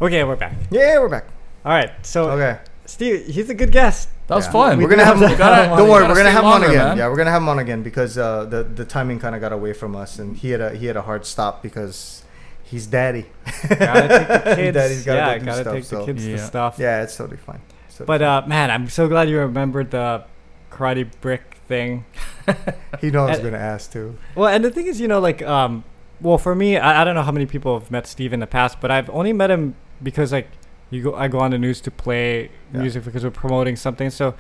[0.01, 0.55] Okay, we're back.
[0.71, 1.27] Yeah, we're back.
[1.65, 2.59] All right, so Okay.
[2.87, 4.09] Steve, he's a good guest.
[4.27, 4.53] That was Yeah.
[4.53, 4.79] fun.
[4.81, 5.39] We're gonna have You him.
[5.39, 6.77] gotta- Don't worry, you we're gonna have him on again.
[6.89, 6.99] man.
[6.99, 9.53] Yeah, we're gonna have him on again because uh, the the timing kind of got
[9.53, 12.23] away from us, and he had a he had a hard stop because
[12.65, 13.27] he's daddy.
[13.69, 14.75] gotta take the kids.
[14.75, 16.37] Daddy's gotta yeah, do gotta stuff, take the so- kids to Yeah.
[16.47, 16.75] stuff.
[16.79, 17.61] Yeah, it's totally fine.
[17.87, 20.25] It's totally But uh, man, I'm so glad you remembered the
[20.73, 22.05] karate brick thing.
[22.47, 22.57] fine.
[23.01, 24.17] he knows I was gonna ask too.
[24.35, 25.85] Well, and the thing is, you know, like, um,
[26.21, 28.47] well, for me, I, I don't know how many people have met Steve in the
[28.47, 30.49] past, but I've only met him because like
[30.91, 32.81] you go, I go on the news to play Yeah.
[32.81, 34.11] music because we're promoting something.
[34.11, 34.35] So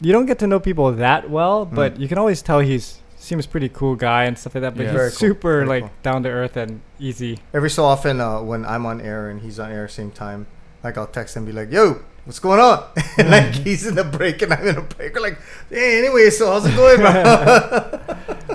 [0.00, 2.00] you don't get to know people that well, but Mm.
[2.00, 4.74] you can always tell he's seems pretty cool guy and stuff like that.
[4.74, 4.90] But Yeah.
[4.92, 5.90] he's Very cool, super very like cool.
[6.02, 7.38] down to earth and easy.
[7.52, 10.46] Every so often, uh, when I'm on air and he's on air same time,
[10.82, 12.82] like I'll text him and be like, "Yo, what's going on?"
[13.18, 15.14] and like he's in the break and I'm in a break.
[15.14, 15.38] We're like,
[15.68, 17.98] "Hey, anyway, so how's it going, bro?"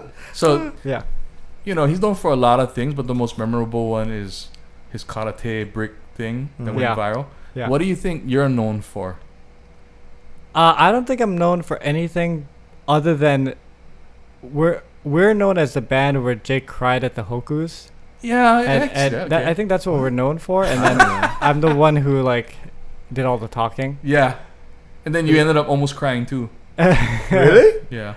[0.33, 1.03] So Yeah.
[1.63, 4.49] you know he's known for a lot of things, but the most memorable one is
[4.91, 6.75] his karate brick thing that Mhm.
[6.75, 6.95] went Yeah.
[6.95, 7.25] viral.
[7.53, 7.69] Yeah.
[7.69, 9.17] What do you think you're known for?
[10.53, 12.47] Uh, I don't think I'm known for anything
[12.87, 13.55] other than
[14.41, 17.89] we're we're known as the band where Jake cried at the Hokus.
[18.21, 19.47] Yeah, and, ex- and yeah, that.
[19.47, 20.63] I think that's what we're known for.
[20.63, 20.97] And then
[21.41, 22.55] I'm the one who like
[23.13, 23.99] did all the talking.
[24.03, 24.35] yeah.
[25.05, 26.49] And then you ended up almost crying too.
[27.31, 27.85] really?
[27.91, 28.15] Yeah.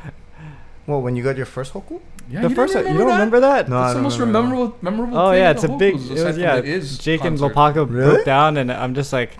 [0.86, 2.00] Well, when you got your first Hoku?
[2.30, 2.42] Yeah.
[2.42, 3.68] the you first don't one, you don't remember that?
[3.68, 5.18] No, It's the most memorable, memorable.
[5.18, 5.94] Oh thing yeah, it's a big.
[5.94, 6.60] It was yeah.
[6.60, 7.54] the Is Jake and concert.
[7.56, 8.14] Lopaka Really?
[8.16, 9.38] broke down, and I'm just like,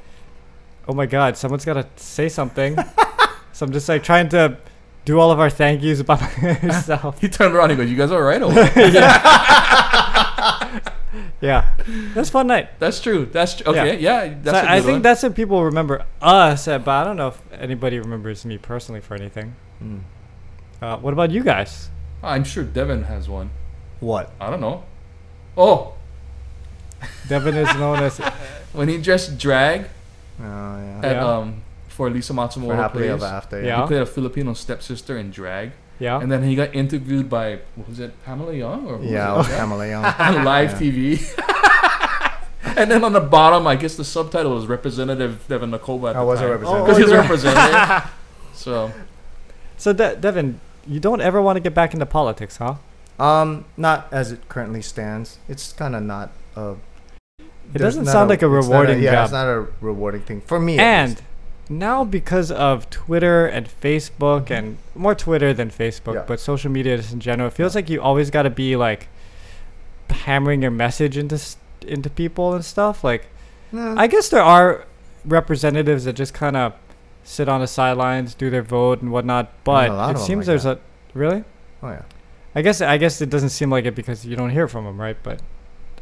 [0.89, 2.77] oh my god, someone's gotta say something.
[3.53, 4.57] so I'm just like trying to
[5.05, 6.17] do all of our thank yous by
[6.63, 7.21] myself.
[7.21, 7.71] He turned around.
[7.71, 8.77] He goes, "You guys all right?" Or what?"
[11.41, 12.79] yeah, it was a fun night.
[12.79, 13.27] that's true.
[13.27, 13.99] That's tr- okay.
[13.99, 14.29] Yeah.
[14.29, 15.03] So that's a I good think one.
[15.03, 19.01] that's what people remember us, at, but I don't know if anybody remembers me personally
[19.01, 19.55] for anything.
[19.79, 19.99] Hmm.
[20.81, 21.91] Uh, what about you guys?
[22.23, 23.51] I'm sure Devin has one.
[24.01, 24.33] What?
[24.41, 24.85] I don't know.
[25.57, 25.95] Oh,
[27.29, 28.19] Devin is known as
[28.73, 29.87] when he dressed drag
[30.41, 31.01] Oh yeah.
[31.03, 31.27] at Yeah.
[31.29, 33.23] um for Lisa For happily plays.
[33.23, 33.63] ever after.
[33.63, 33.83] Yeah.
[33.83, 36.21] He played a Filipino stepsister in drag, yeah.
[36.21, 39.49] and then he got interviewed by what was it Pamela Young or who Yeah, was
[39.49, 39.57] it?
[39.57, 40.05] Pamela Young.
[40.19, 41.19] on live TV.
[42.77, 46.11] and then on the bottom, I guess the subtitle was Representative Devin Nakoba.
[46.11, 46.87] I the was a representative.
[46.87, 47.21] because he's a yeah.
[47.21, 48.11] representative.
[48.55, 48.93] so
[49.77, 52.75] So De- Devin, you don't ever want to get back into politics, huh?
[53.19, 55.39] Um, not as it currently stands.
[55.49, 56.31] It's kind of not.
[56.57, 56.77] a.
[57.75, 59.25] It doesn't sound like a it's not rewarding yeah, job.
[59.25, 60.79] it's not a rewarding thing for me.
[60.79, 61.21] and
[61.69, 66.25] now because of Twitter and Facebook and more Twitter than Facebook, Yeah.
[66.27, 69.09] but social media just in general, it feels like you always got to be like
[70.09, 71.39] hammering your message into
[71.87, 73.05] into people and stuff.
[73.05, 73.27] Like
[73.71, 74.01] Nah.
[74.01, 74.87] I guess there are
[75.27, 76.73] representatives that just kind of
[77.23, 80.79] sit on the sidelines, do their vote and whatnot, but it seems like there's a
[81.15, 81.45] really.
[81.83, 82.03] oh yeah.
[82.55, 85.01] I guess I guess it doesn't seem like it because you don't hear from them,
[85.01, 85.17] right?
[85.23, 85.41] But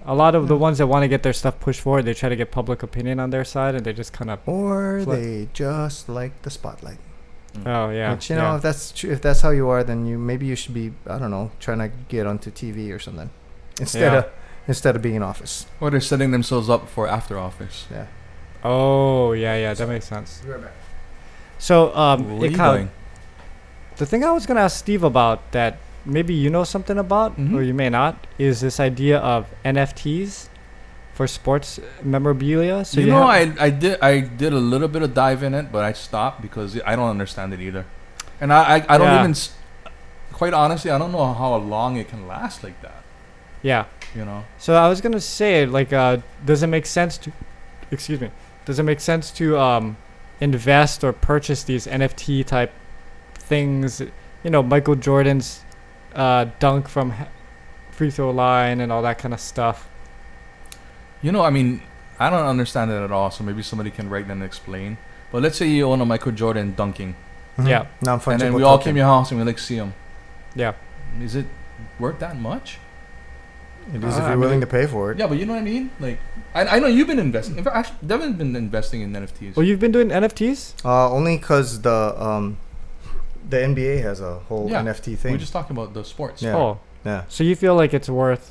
[0.04, 0.62] a lot of the hmm.
[0.62, 3.18] ones that want to get their stuff pushed forward, they try to get public opinion
[3.18, 6.98] on their side, and they just kind of Or Fle- they just like the spotlight.
[7.54, 7.68] Hmm.
[7.68, 8.56] oh yeah, Which you know, yeah.
[8.56, 11.18] if that's true, if that's how you are, then you maybe you should be I
[11.18, 13.30] don't know trying to get onto TV or something
[13.80, 14.18] instead Yeah.
[14.18, 14.30] of
[14.68, 15.66] instead of being in office.
[15.80, 17.86] or they're setting themselves up for after office.
[17.90, 18.06] Yeah.
[18.64, 20.42] Oh yeah, yeah, that makes sense.
[21.58, 22.90] So um, Where it you kind going?
[23.96, 27.42] the thing I was gonna ask Steve about that maybe you know something about or
[27.60, 27.66] Mhm.
[27.66, 30.48] you may not is this idea of NFTs
[31.14, 32.84] for sports memorabilia.
[32.84, 35.42] So you, you, know, have- I I did I did a little bit of dive
[35.42, 37.86] in it, but I stopped because I don't understand it either,
[38.40, 39.20] and I I, I don't Yeah.
[39.20, 39.30] even.
[39.32, 39.52] s-
[40.32, 43.00] quite honestly, I don't know how long it can last like that.
[43.62, 43.84] Yeah.
[44.14, 44.44] You know.
[44.58, 47.32] So I was gonna say, like, uh, does it make sense to,
[47.90, 48.28] excuse me,
[48.66, 49.96] does it make sense to um,
[50.40, 52.72] invest or purchase these NFT type
[53.34, 54.00] things?
[54.44, 55.64] You know, Michael Jordan's
[56.14, 57.12] uh, dunk from
[57.90, 59.88] free throw line and all that kind of stuff.
[61.22, 61.82] You know, I mean,
[62.18, 63.30] I don't understand it at all.
[63.30, 64.98] So maybe somebody can write and explain.
[65.32, 67.16] But let's say you own a Michael Jordan dunking,
[67.58, 67.68] Mhm.
[67.68, 67.86] Yeah.
[68.02, 69.94] Non-fungible and then we all came to your house and we like see him.
[70.54, 70.74] Yeah.
[71.20, 71.46] Is it
[71.98, 72.78] worth that much?
[73.94, 75.18] It is Ah, if you're willing mean- to pay for it.
[75.18, 75.90] Yeah, but you know what I mean.
[76.00, 76.18] Like,
[76.54, 77.56] I, I know you've been investing.
[77.56, 79.54] In fact, actually, Devin's been investing in NFTs.
[79.56, 80.84] Well, you've been doing NFTs.
[80.84, 82.58] Uh, only because the um,
[83.48, 84.82] the NBA has a whole Yeah.
[84.82, 86.42] NFT We're just talking about the sports.
[86.42, 86.56] Yeah.
[86.56, 87.22] Oh, yeah.
[87.28, 88.50] so you feel like it's worth?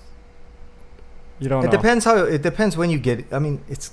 [1.39, 1.71] You don't It know.
[1.71, 2.15] depends how.
[2.23, 3.25] It depends when you get.
[3.33, 3.91] I mean, it's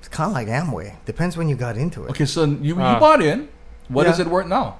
[0.00, 0.96] it's kind of like Amway.
[1.06, 2.10] Depends when you got into it.
[2.10, 2.98] Okay, so you, you Ah.
[2.98, 3.48] bought in.
[3.88, 4.24] What is Yeah.
[4.26, 4.78] it worth now?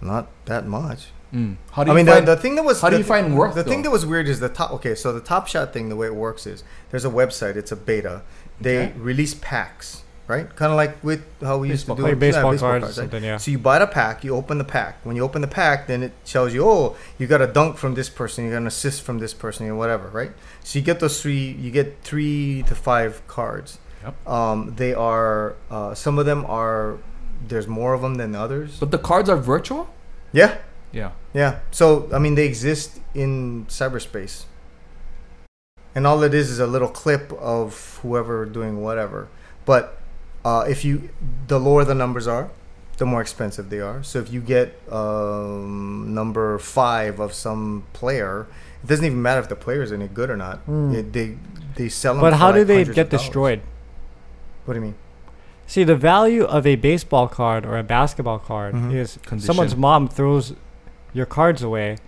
[0.00, 1.08] Not that much.
[1.32, 1.56] Mm.
[1.72, 3.36] How do I mean, find, the, the thing that was how do the you find
[3.36, 4.72] worth, The thing that was weird is the top.
[4.72, 7.54] Okay, so the Top Shot thing, the way it works is there's a website.
[7.56, 8.22] It's a beta.
[8.60, 8.92] They Okay.
[8.98, 10.54] release packs, right?
[10.56, 12.18] Kind of like with how we used to do like it.
[12.18, 13.22] baseball, Yeah, cards, or right?
[13.22, 13.36] Yeah.
[13.36, 14.98] So you buy the pack, you open the pack.
[15.04, 17.94] When you open the pack, then it tells you, oh, you got a dunk from
[17.94, 20.32] this person, you got an assist from this person, or whatever, right?
[20.64, 23.78] So you get those three, you get three to five cards.
[24.02, 24.26] Yep.
[24.28, 26.98] Um, they are, uh, some of them are,
[27.46, 28.78] there's more of them than others.
[28.80, 29.88] But the cards are virtual.
[30.32, 30.58] Yeah,
[30.92, 31.12] Yeah.
[31.34, 31.60] yeah.
[31.70, 34.44] So I mean, they exist in cyberspace,
[35.94, 39.28] and all it is is a little clip of whoever doing whatever.
[39.64, 39.98] But
[40.44, 41.10] uh, if you,
[41.48, 42.50] the lower the numbers are,
[42.98, 44.02] the more expensive they are.
[44.02, 48.46] So if you get um, number five of some player,
[48.82, 50.66] it doesn't even matter if the player is any good or not.
[50.66, 50.94] Mm.
[50.94, 51.36] It, they
[51.76, 52.20] they sell them.
[52.22, 53.60] But for how do they get destroyed?
[54.64, 54.94] What do you mean?
[55.66, 58.92] See, the value of a baseball card or a basketball card Mhm.
[58.92, 59.46] is Condition.
[59.46, 60.54] someone's mom throws
[61.12, 61.98] your cards away,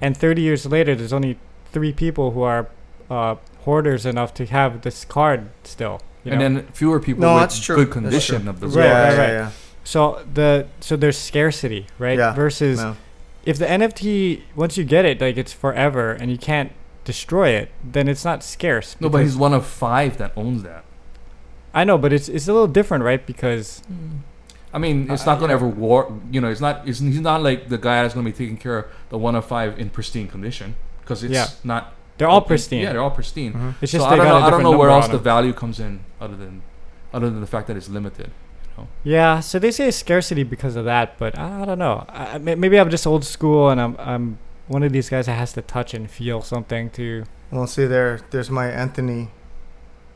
[0.00, 1.38] and 30 years later, there's only
[1.72, 2.68] three people who are
[3.10, 6.00] uh, hoarders enough to have this card still.
[6.24, 6.60] You and know?
[6.60, 7.76] then fewer people No, with that's true.
[7.76, 8.50] good That's condition true.
[8.50, 9.32] of the Right, yeah, right, yeah, right.
[9.32, 9.50] yeah.
[9.84, 12.18] so the so there's scarcity, right?
[12.18, 12.34] Yeah.
[12.34, 12.96] Versus No.
[13.44, 16.72] if the NFT once you get it, like it's forever and you can't
[17.04, 18.96] destroy it, then it's not scarce.
[19.00, 20.84] No, but he's one of five that owns that.
[21.72, 23.24] I know, but it's it's a little different, right?
[23.24, 23.82] Because
[24.76, 25.60] I mean, it's Uh, not going to yeah.
[25.62, 26.00] ever war.
[26.34, 26.74] You know, it's not.
[26.88, 29.34] It's, he's not like the guy that's going to be taking care of the one
[29.40, 30.68] of five in pristine condition
[31.00, 31.46] because it's Yeah.
[31.72, 31.82] not.
[32.18, 32.82] they're all open- pristine.
[32.82, 33.52] Yeah, they're all pristine.
[33.52, 33.74] Mhm.
[33.82, 34.44] It's So just I don't got know.
[34.44, 35.92] a I don't know where else the value comes in
[36.24, 36.54] other than
[37.16, 38.30] other than the fact that it's limited.
[39.04, 42.04] Yeah, so they say scarcity because of that, but I, I don't know.
[42.20, 44.24] I, I- maybe I'm just old school, and I'm I'm
[44.68, 48.20] one of these guys that has to touch and feel something to Well, see there.
[48.32, 49.28] There's my Anthony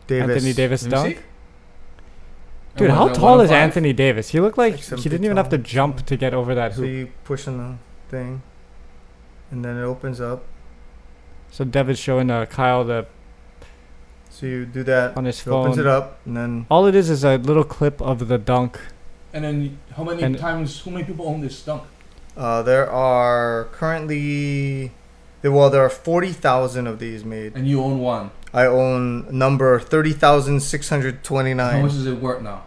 [0.06, 0.36] Davis.
[0.36, 1.24] Anthony Davis Let me dunk.
[2.80, 2.84] See.
[2.84, 3.58] Dude, And how tall is five?
[3.58, 4.28] Anthony Davis?
[4.30, 6.72] He looked like Like he didn't feet even have to jump to get over that
[6.72, 6.76] hoop.
[6.76, 6.90] So hoop.
[7.08, 7.76] you pushing the
[8.08, 8.42] thing,
[9.50, 10.44] and then it opens up.
[11.50, 13.06] So Devin's showing uh, Kyle the
[14.30, 15.16] So you do that.
[15.16, 18.00] on his It opens it up, and then All it is is a little clip
[18.00, 18.78] of the dunk.
[19.32, 20.82] And then how many And- times?
[20.84, 21.82] How many people own this dunk?
[22.36, 24.92] uh, there are currently,
[25.42, 27.54] well, there are forty thousand of these made.
[27.56, 28.30] And you own one.
[28.54, 31.74] I own number thirty thousand six hundred twenty-nine.
[31.76, 32.62] How much is it worth now?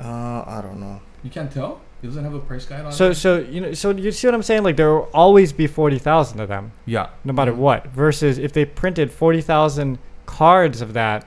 [0.00, 1.00] Uh, I don't know.
[1.22, 1.80] You can't tell.
[2.02, 3.14] It doesn't have a price guide on So it.
[3.16, 4.62] so you know so you see what I'm saying?
[4.62, 7.08] Like there will always be forty thousand of them, Yeah.
[7.24, 7.56] no matter Mhm.
[7.56, 7.86] what.
[7.88, 11.26] Versus if they printed forty thousand cards of that,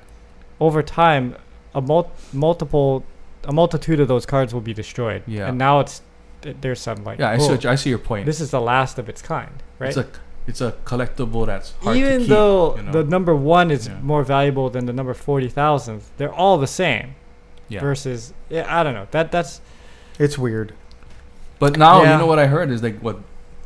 [0.61, 1.35] over time,
[1.75, 3.03] a mul- multiple,
[3.43, 5.23] a multitude of those cards will be destroyed.
[5.27, 5.47] Yeah.
[5.49, 6.01] And now it's
[6.61, 7.67] there's some like Yeah, I oh, see.
[7.67, 8.25] I see your point.
[8.25, 9.89] this is the last of its kind, right?
[9.89, 10.07] It's a
[10.47, 12.29] it's a collectible that's hard Even to keep.
[12.29, 12.91] though you know?
[12.93, 13.99] the number one is Yeah.
[14.01, 17.15] more valuable than the number forty thousand, they're all the same.
[17.71, 17.79] Yeah.
[17.79, 19.07] Versus, yeah, I don't know.
[19.11, 19.61] That that's
[20.19, 20.73] It's weird.
[21.59, 22.11] But now Yeah.
[22.13, 23.17] you know what I heard is like what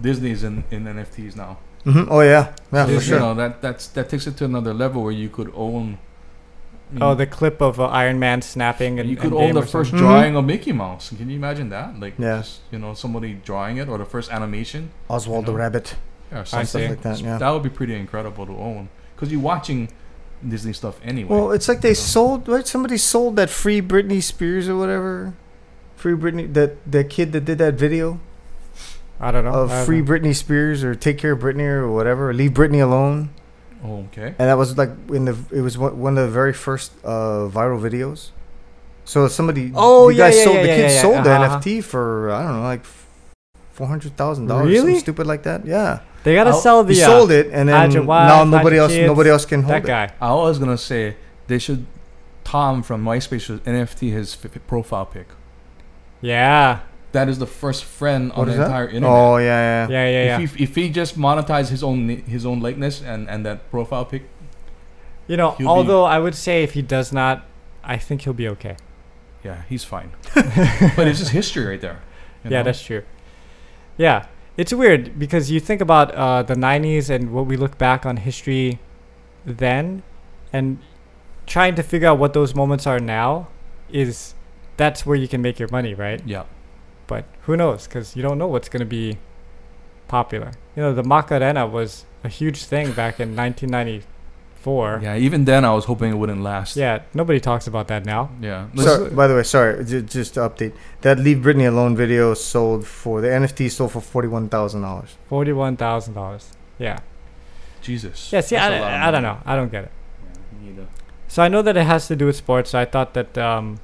[0.01, 1.57] Disney's in, in NFTs now.
[1.83, 3.15] hmm Oh yeah, yeah, for sure.
[3.19, 5.85] You know that that's that takes it to another level where you could own.
[6.93, 9.53] you oh know, the clip of uh, Iron Man snapping and you could and own
[9.55, 10.05] the first something.
[10.05, 10.11] Mhm.
[10.11, 11.09] drawing of Mickey Mouse.
[11.17, 11.89] Can you imagine that?
[11.99, 12.37] Like, Yeah.
[12.41, 14.81] just, you know, somebody drawing it or the first animation.
[15.09, 15.57] Oswald You know?
[15.57, 15.87] the Rabbit,
[16.31, 16.67] Yeah, or something.
[16.67, 17.19] stuff like that.
[17.21, 17.37] Yeah.
[17.41, 19.89] That would be pretty incredible to own because you're watching
[20.47, 21.29] Disney stuff anyway.
[21.29, 22.15] Well, it's like they you know?
[22.15, 22.65] sold right.
[22.67, 25.33] Somebody sold that free Britney Spears or whatever.
[25.95, 28.19] Free Britney, that that kid that did that video
[29.19, 29.53] I don't know.
[29.53, 32.81] of I free haven't- Britney Spears or take care of Britney or whatever, leave Britney
[32.83, 33.29] alone.
[33.83, 34.35] oh, okay.
[34.37, 37.47] And that was like in the it was one one of the very first uh,
[37.49, 38.31] viral videos.
[39.05, 41.31] So somebody, Oh, the yeah, guy yeah, sold yeah, the yeah, kid yeah, sold the
[41.31, 41.59] uh-huh.
[41.61, 42.83] NFT for I don't know like
[43.71, 44.77] four hundred thousand dollars, Really?
[44.77, 45.65] something stupid like that.
[45.65, 48.27] Yeah, They gotta I'll- sell the he uh, sold it, and then hide your wife,
[48.27, 49.87] now hide nobody your else kids, nobody else can hold that it.
[49.87, 50.11] guy.
[50.19, 51.15] I was gonna say
[51.47, 51.85] they should.
[52.43, 55.27] Tom from MySpace should NFT his f- f- profile pic.
[56.21, 56.79] Yeah,
[57.11, 58.65] that is the first friend on What the is that?
[58.65, 59.09] entire internet.
[59.09, 59.87] Oh yeah, yeah.
[59.89, 60.39] Yeah, yeah, yeah.
[60.41, 63.69] If, he, if he just monetized his own ni- his own likeness and, and that
[63.71, 64.23] profile pic,
[65.27, 67.45] You know, He'll be- although I would say if he does not,
[67.83, 68.77] I think he'll be okay.
[69.43, 70.11] yeah, he's fine.
[70.35, 71.99] but it's just history right there.
[72.43, 72.63] you yeah, know?
[72.63, 73.03] that's true.
[73.97, 74.25] Yeah,
[74.57, 78.17] it's weird because you think about uh, the '90s and what we look back on
[78.17, 78.79] history
[79.45, 80.03] then,
[80.53, 80.79] and
[81.45, 83.47] trying to figure out what those moments are now
[83.89, 84.33] is
[84.77, 86.21] that's where you can make your money, right?
[86.25, 86.43] yeah.
[87.07, 87.85] But who knows?
[87.85, 89.19] Because you don't know what's going to be
[90.07, 90.51] popular.
[90.75, 93.35] You know, the Macarena was a huge thing back in
[94.65, 94.99] 1994.
[95.03, 96.75] Yeah, even then I was hoping it wouldn't last.
[96.75, 98.29] Yeah, nobody talks about that now.
[98.41, 98.67] Yeah.
[98.75, 102.85] So, by the way, sorry, j- just to update that "Leave Britney Alone" video sold
[102.85, 105.15] for the NFT sold for forty one thousand dollars.
[105.29, 106.51] Forty-one thousand dollars.
[106.79, 106.99] Yeah.
[107.81, 108.31] Jesus.
[108.33, 108.41] Yeah.
[108.41, 109.37] See, That's a lot of I, I don't know.
[109.45, 109.91] I don't get it.
[110.61, 110.87] Yeah, neither.
[111.27, 112.71] So I know that it has to do with sports.
[112.71, 113.79] So I thought that, um,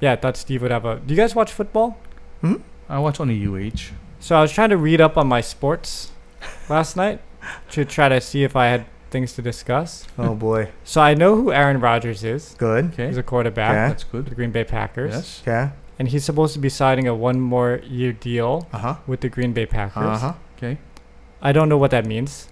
[0.00, 0.96] yeah, I thought Steve would have a.
[1.00, 1.96] Do you guys watch football?
[2.40, 2.56] Hmm.
[2.88, 3.92] I watch only UH.
[4.20, 6.10] So I was trying to read up on my sports
[6.68, 7.20] last night
[7.70, 10.06] to try to see if I had things to discuss.
[10.18, 12.54] Oh boy, So I know who Aaron Rodgers is.
[12.58, 12.86] good.
[12.92, 13.06] Okay.
[13.08, 13.88] He's a quarterback Okay.
[13.88, 14.26] That's good.
[14.26, 15.42] the Green Bay Packers, Yes.
[15.46, 15.70] Yeah.
[15.98, 18.94] and he's supposed to be signing a one more year deal Uh huh.
[19.06, 20.02] with the Green Bay Packers.
[20.02, 20.32] Uh huh.
[20.56, 20.78] Okay.
[21.42, 22.48] I don't know what that means.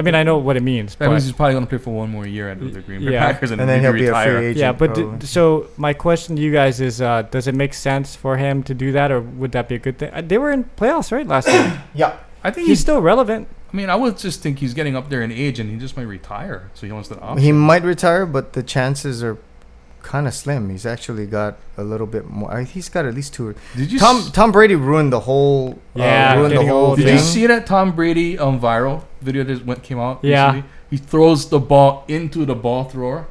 [0.00, 1.92] I mean, I know what it means, That but means he's probably gonna play for
[1.92, 3.32] one more year at the Green Bay Yeah.
[3.32, 4.56] Packers and, And then he'll be a free agent.
[4.56, 4.70] yeah.
[4.70, 8.36] But d- so my question to you guys is: uh, Does it make sense for
[8.36, 10.10] him to do that, or would that be a good thing?
[10.14, 11.82] Uh, they were in playoffs, right, last year.
[11.94, 12.14] yeah.
[12.44, 12.80] I think He's he's.
[12.80, 13.48] still relevant.
[13.72, 15.96] I mean, I would just think he's getting up there in age, and he just
[15.96, 16.70] might retire.
[16.74, 17.42] So he wants that option.
[17.44, 19.36] He might retire, but the chances are
[20.02, 20.70] kind of slim.
[20.70, 22.50] He's actually got a little bit more.
[22.50, 23.54] I- He's got at least two.
[23.76, 25.78] Did you Tom s- Tom Brady ruined the whole.
[25.94, 27.14] Yeah, uh, ruined the whole old, Did thing.
[27.14, 30.20] you see that Tom Brady um viral video that went came out?
[30.22, 30.46] Yeah.
[30.46, 30.70] Recently?
[30.90, 33.26] He throws the ball into the ball thrower.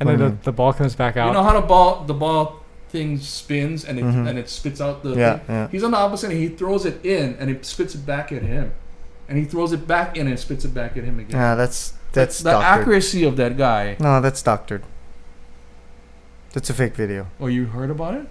[0.00, 1.26] And then the, the ball comes back out.
[1.26, 4.28] You know how the ball the ball thing spins and it Mhm.
[4.28, 5.44] and it spits out the Yeah, thing?
[5.56, 5.68] yeah.
[5.68, 8.40] He's on the opposite and he throws it in and it spits it back at
[8.42, 8.72] him.
[9.28, 11.36] And he throws it back in and spits it back at him again.
[11.38, 12.80] Yeah, that's that's the doctored.
[12.80, 13.96] accuracy of that guy.
[14.00, 14.82] No, that's doctored.
[16.54, 17.26] That's a fake video.
[17.38, 18.26] Oh, you heard about it?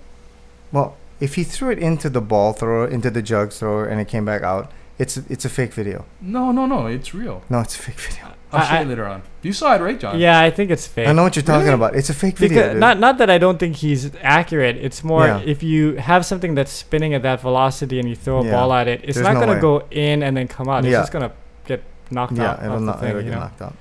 [0.72, 4.08] Well, if he threw it into the ball thrower, into the jug thrower, and it
[4.08, 6.06] came back out, it's it's a fake video.
[6.20, 6.88] No, no, no.
[6.88, 7.44] It's real.
[7.50, 8.34] No, it's a fake video.
[8.52, 9.22] I'll show I- you later on.
[9.42, 10.20] You saw it, right, John?
[10.20, 11.08] yeah, I think it's fake.
[11.08, 11.76] I know what you're talking Really?
[11.76, 11.96] about.
[11.96, 12.58] It's a fake video.
[12.58, 12.80] Because dude.
[12.82, 14.76] not not that I don't think he's accurate.
[14.78, 15.42] It's more Yeah.
[15.46, 18.52] if you have something that's spinning at that velocity and you throw a Yeah.
[18.52, 20.80] ball at it, it's There's not no gonna go in and then come out.
[20.86, 21.00] It's Yeah.
[21.00, 21.32] just gonna
[21.66, 22.64] get knocked yeah, out.
[22.64, 23.42] it'll not thing, it'll you get know?
[23.42, 23.74] knocked out.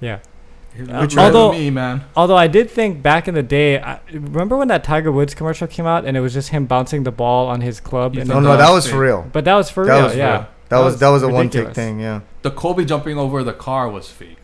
[0.00, 0.16] Yeah.
[0.76, 2.02] Look Uh, right although- me, man.
[2.16, 5.68] Although I did think back in the day, I, remember when that Tiger Woods commercial
[5.68, 8.14] came out and it was just him bouncing the ball on his club?
[8.16, 9.26] You And No, no, that that was was for real.
[9.32, 10.04] but that was for That real.
[10.06, 10.30] was yeah.
[10.32, 10.46] real.
[10.68, 11.74] That, That was was that was a one take ridiculous.
[11.76, 12.00] thing.
[12.00, 12.20] Yeah.
[12.42, 14.38] The Kobe jumping over the car was fake.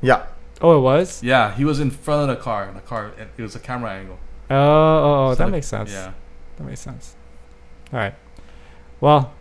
[0.00, 0.26] Yeah.
[0.60, 1.22] Oh, it was.
[1.22, 2.64] Yeah, he was in front of the car.
[2.64, 4.18] And the car, it it was a camera angle.
[4.50, 5.90] Oh, oh, oh So that the- makes sense.
[5.90, 6.12] Yeah.
[6.56, 7.14] That makes sense.
[7.92, 8.14] All right.
[9.00, 9.32] Well,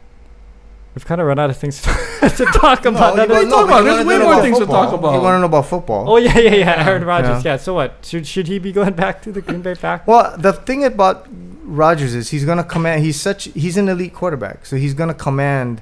[0.93, 3.15] we've kind of run out of things to talk about.
[3.15, 3.83] No, Now that- you- talking about?
[3.83, 5.13] There's way more about things to talk about.
[5.13, 6.09] You want to know about football?
[6.09, 6.87] Oh yeah, yeah, yeah.
[6.87, 7.07] Aaron Yeah.
[7.07, 7.45] Rodgers.
[7.45, 7.57] Yeah.
[7.57, 8.03] So what?
[8.03, 10.07] Should should he be going back to the Green Bay Packers?
[10.07, 11.27] Well, the thing about
[11.63, 13.03] Rodgers is he's gonna command.
[13.03, 13.45] He's such.
[13.53, 15.81] He's an elite quarterback, so he's gonna command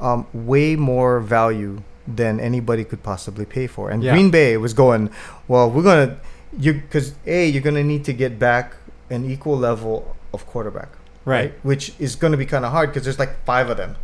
[0.00, 3.90] um, way more value than anybody could possibly pay for.
[3.90, 4.12] And Yeah.
[4.12, 5.10] Green Bay was going,
[5.48, 6.16] well, we're gonna
[6.58, 8.74] you because a you're gonna need to get back
[9.10, 10.88] an equal level of quarterback,
[11.24, 11.54] Right.
[11.62, 13.96] Which is gonna be kind of hard because there's like five of them,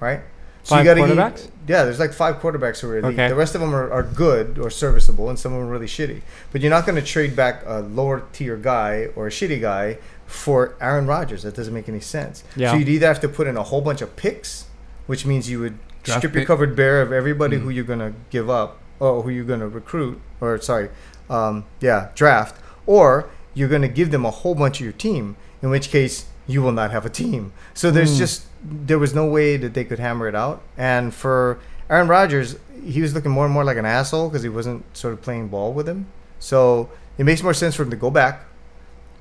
[0.00, 0.20] right?
[0.64, 1.48] Five gotta quarterbacks?
[1.68, 3.14] yeah, there's like five quarterbacks who are elite.
[3.14, 3.28] Okay.
[3.28, 5.86] The rest of them are, are good or serviceable, and some of them are really
[5.86, 6.22] shitty.
[6.50, 9.98] But you're not going to trade back a lower tier guy or a shitty guy
[10.26, 11.44] for Aaron Rodgers.
[11.44, 12.42] That doesn't make any sense.
[12.56, 12.72] Yeah.
[12.72, 14.64] So you'd either have to put in a whole bunch of picks,
[15.06, 17.62] which means you would Draft strip your covered bear of everybody Mm.
[17.62, 20.88] who you're going to give up or who you're going to recruit or sorry,
[21.28, 25.36] um, yeah, draft, or you're going to give them a whole bunch of your team.
[25.62, 27.52] In which case, you will not have a team.
[27.74, 28.18] So there's Mm.
[28.18, 30.60] just there was no way that they could hammer it out.
[30.76, 34.48] And for Aaron Rodgers, he was looking more and more like an asshole because he
[34.48, 36.06] wasn't sort of playing ball with him.
[36.38, 36.88] So
[37.18, 38.44] it makes more sense for him to go back,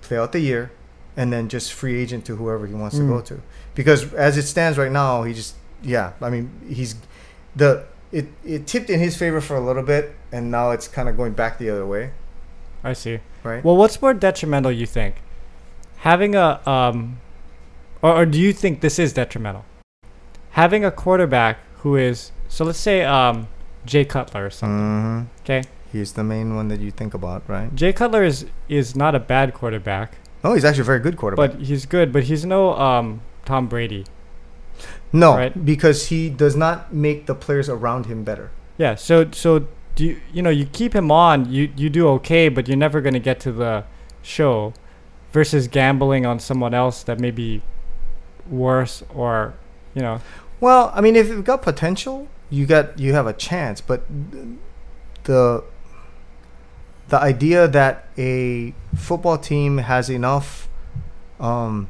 [0.02, 0.72] play out the year,
[1.18, 3.10] and then just free agent to whoever he wants to Mm.
[3.10, 3.42] go to.
[3.74, 5.56] Because as it stands right now, he just
[5.86, 6.96] yeah, I mean he's
[7.56, 11.08] the it it tipped in his favor for a little bit, and now it's kind
[11.10, 12.12] of going back the other way,
[12.84, 13.20] I see.
[13.44, 13.64] right?
[13.64, 14.72] Well, what's more detrimental?
[14.72, 15.16] You think
[15.98, 17.20] having a um,
[18.02, 19.66] or, or do you think this is detrimental?
[20.52, 23.48] Having a quarterback who is so let's say um
[23.86, 24.80] Jay Cutler or something.
[24.80, 27.74] hmm Okay, He's the main one that you think about, right?
[27.76, 31.52] Jay Cutler is is not a bad quarterback, No, he's actually a very good quarterback.
[31.58, 32.12] but he's good.
[32.14, 34.06] But he's no um Tom Brady.
[35.16, 35.66] No, right.
[35.66, 38.52] because he does not make the players around him better.
[38.78, 38.96] Yeah.
[38.96, 42.68] So so do you you know you keep him on you you do okay, but
[42.68, 43.86] you're never gonna get to the
[44.22, 44.74] show,
[45.36, 47.62] versus gambling on someone else that maybe
[48.50, 49.54] worse or,
[49.94, 50.22] you know,
[50.62, 53.82] Well, I mean, if you've got potential, you got you have a chance.
[53.82, 54.06] But
[55.26, 55.62] the
[57.10, 60.70] the idea that a football team has enough
[61.42, 61.90] um,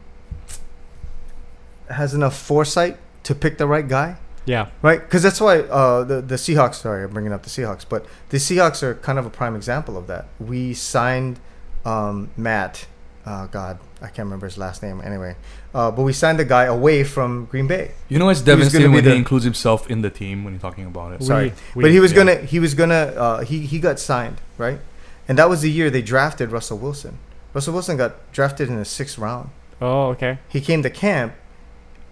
[1.90, 4.16] has enough foresight to pick the right guy,
[4.46, 5.00] yeah, right?
[5.00, 6.76] Because that's why uh, the the Seahawks.
[6.76, 9.98] Sorry, I'm bringing up the Seahawks, but the Seahawks are kind of a prime example
[9.98, 10.26] of that.
[10.40, 11.40] We signed
[11.84, 12.88] um, Matt.
[13.28, 15.02] Oh God, I can't remember his last name.
[15.04, 15.36] Anyway,
[15.74, 17.92] uh, but we signed the guy away from Green Bay.
[18.08, 20.12] You know, it's He was gonna devastating be when the- he includes himself in the
[20.12, 21.24] team when you're talking about it.
[21.24, 21.52] Sorry.
[21.74, 22.18] We- but he was yeah.
[22.18, 24.80] gonna he was gonna uh, he he got signed right,
[25.28, 27.18] and that was the year they drafted Russell Wilson.
[27.56, 29.50] Russell Wilson got drafted in the sixth round.
[29.82, 30.38] Oh, okay.
[30.48, 31.34] He came to camp,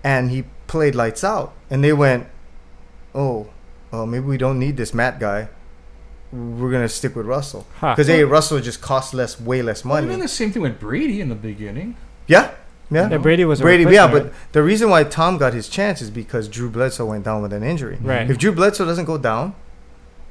[0.03, 1.53] and he played lights out.
[1.69, 2.27] And they went,
[3.13, 3.47] oh,
[3.91, 5.47] well maybe we don't need this Matt guy.
[6.31, 7.93] We're gonna stick with Russell Huh.
[7.93, 10.07] because hey, Russell just costs less, way less Well, money.
[10.07, 11.95] even the same thing with Brady in the beginning.
[12.27, 12.51] yeah,
[12.89, 13.07] yeah.
[13.09, 16.09] Yeah, Brady was a Brady, yeah, but the reason why Tom got his chance is
[16.09, 17.97] because Drew Bledsoe went down with an injury.
[18.01, 18.29] Right.
[18.29, 19.53] If Drew Bledsoe doesn't go down,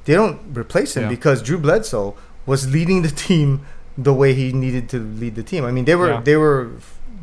[0.05, 1.09] they don't replace him Yeah.
[1.17, 2.15] because Drew Bledsoe
[2.47, 3.49] was leading the team
[3.97, 5.65] the way he needed to lead the team.
[5.65, 6.21] I mean, they were Yeah.
[6.29, 6.71] they were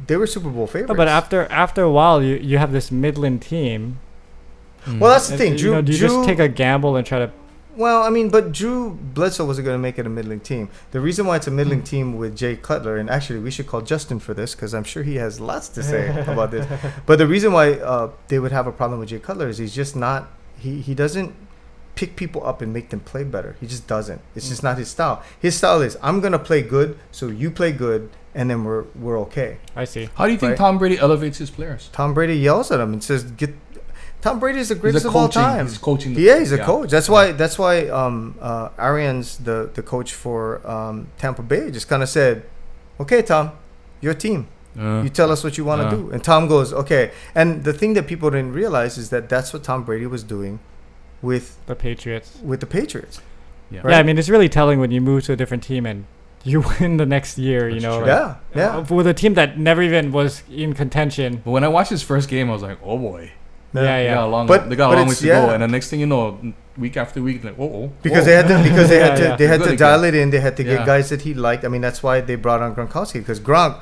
[0.10, 0.90] they were Super Bowl favorites.
[0.90, 4.00] No, but after after a while, you you have this Midland team.
[4.88, 5.58] well, that's the And, thing.
[5.58, 7.32] you know, do you Drew just take a gamble and try to?
[7.76, 10.68] well, I mean, but Drew Bledsoe wasn't going to make it a middling team.
[10.92, 13.82] The reason why it's a middling team with Jay Cutler, and actually we should call
[13.82, 16.66] Justin for this because I'm sure he has lots to say about this.
[17.06, 19.74] But the reason why uh, they would have a problem with Jay Cutler is he's
[19.84, 21.32] just not he he doesn't
[21.96, 23.56] pick people up and make them play better.
[23.62, 24.22] He just doesn't.
[24.36, 25.22] It's just not his style.
[25.40, 29.20] His style is I'm gonna play good, so you play good, and then we're we're
[29.26, 29.50] okay.
[29.84, 30.06] I see.
[30.18, 30.58] How do you think Right.
[30.66, 31.82] Tom Brady elevates his players?
[32.00, 33.52] Tom Brady yells at him and says, "Get."
[34.22, 35.66] Tom Brady is the He's greatest a of all time.
[35.68, 36.14] He's coaching.
[36.14, 36.66] the- Yeah, he's a yeah.
[36.72, 36.90] coach.
[36.96, 37.24] That's why.
[37.42, 37.74] That's why.
[38.02, 38.16] Um,
[38.50, 40.40] uh, Arians, the the coach for
[40.76, 42.36] um, Tampa Bay, just kind of said,
[43.04, 43.46] "Okay, Tom,
[44.02, 44.40] your team.
[44.78, 45.96] Uh, You tell us what you want to Uh.
[45.98, 47.04] do." And Tom goes, "Okay."
[47.40, 50.60] And the thing that people didn't realize is that that's what Tom Brady was doing
[51.30, 52.30] with The Patriots.
[52.52, 53.16] with the Patriots.
[53.72, 53.82] yeah.
[53.84, 53.92] Right.
[53.94, 56.00] Yeah, I mean it's really telling when you move to a different team and
[56.52, 57.70] you win the next year.
[57.70, 58.78] you know, like, yeah, yeah.
[58.78, 61.42] uh, with a team that never even was in contention.
[61.46, 63.32] But when I watched his first game, I was like, oh boy.
[63.74, 64.16] Yeah, They yeah.
[64.16, 65.50] got a long, But- they got a but long way it's- to go.
[65.54, 66.26] And the next thing you know,
[66.76, 67.92] week after week, like, oh.
[68.02, 69.36] Because they had to because they had Yeah, to yeah.
[69.36, 69.88] they had Good to again.
[69.88, 70.30] dial it in.
[70.32, 70.86] They had to get Yeah.
[70.94, 71.64] guys that he liked.
[71.66, 73.80] I mean, that's why they brought on Gronkowski because Gronk,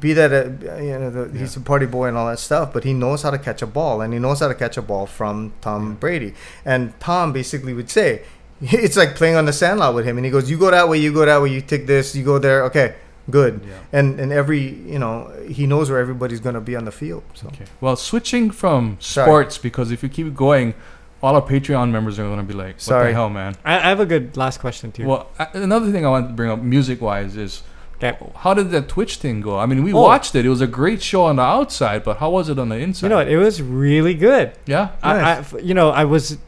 [0.00, 0.44] be that a,
[0.82, 3.30] you know the, he's a party boy and all that stuff, but he knows how
[3.30, 6.34] to catch a ball and he knows how to catch a ball from Tom Brady.
[6.64, 8.22] And Tom basically would say,
[8.86, 10.98] it's like playing on the sandlot with him, and he goes, "You go that way,
[10.98, 12.94] you go that way, you take this, you go there, okay."
[13.30, 13.74] Good, Yeah.
[13.98, 17.22] and and every you know he knows where everybody's gonna be on the field.
[17.34, 17.66] So Okay.
[17.80, 19.26] Well, switching from Sorry.
[19.26, 20.74] sports, because if you keep going,
[21.22, 23.08] all our Patreon members are going to be like, what Sorry.
[23.10, 23.54] the hell, man?
[23.64, 25.06] I, I have a good last question too.
[25.06, 27.62] Well, I, another thing I wanted to bring up, music wise, is
[28.02, 28.18] Okay.
[28.38, 29.56] how did that Twitch thing go?
[29.56, 30.02] I mean, we Oh.
[30.02, 30.44] watched it.
[30.44, 33.06] It was a great show on the outside, but how was it on the inside?
[33.06, 33.28] You know what?
[33.28, 34.50] It was really good.
[34.66, 34.88] Yeah.
[35.00, 35.54] I, I Nice.
[35.62, 36.38] you know, I was.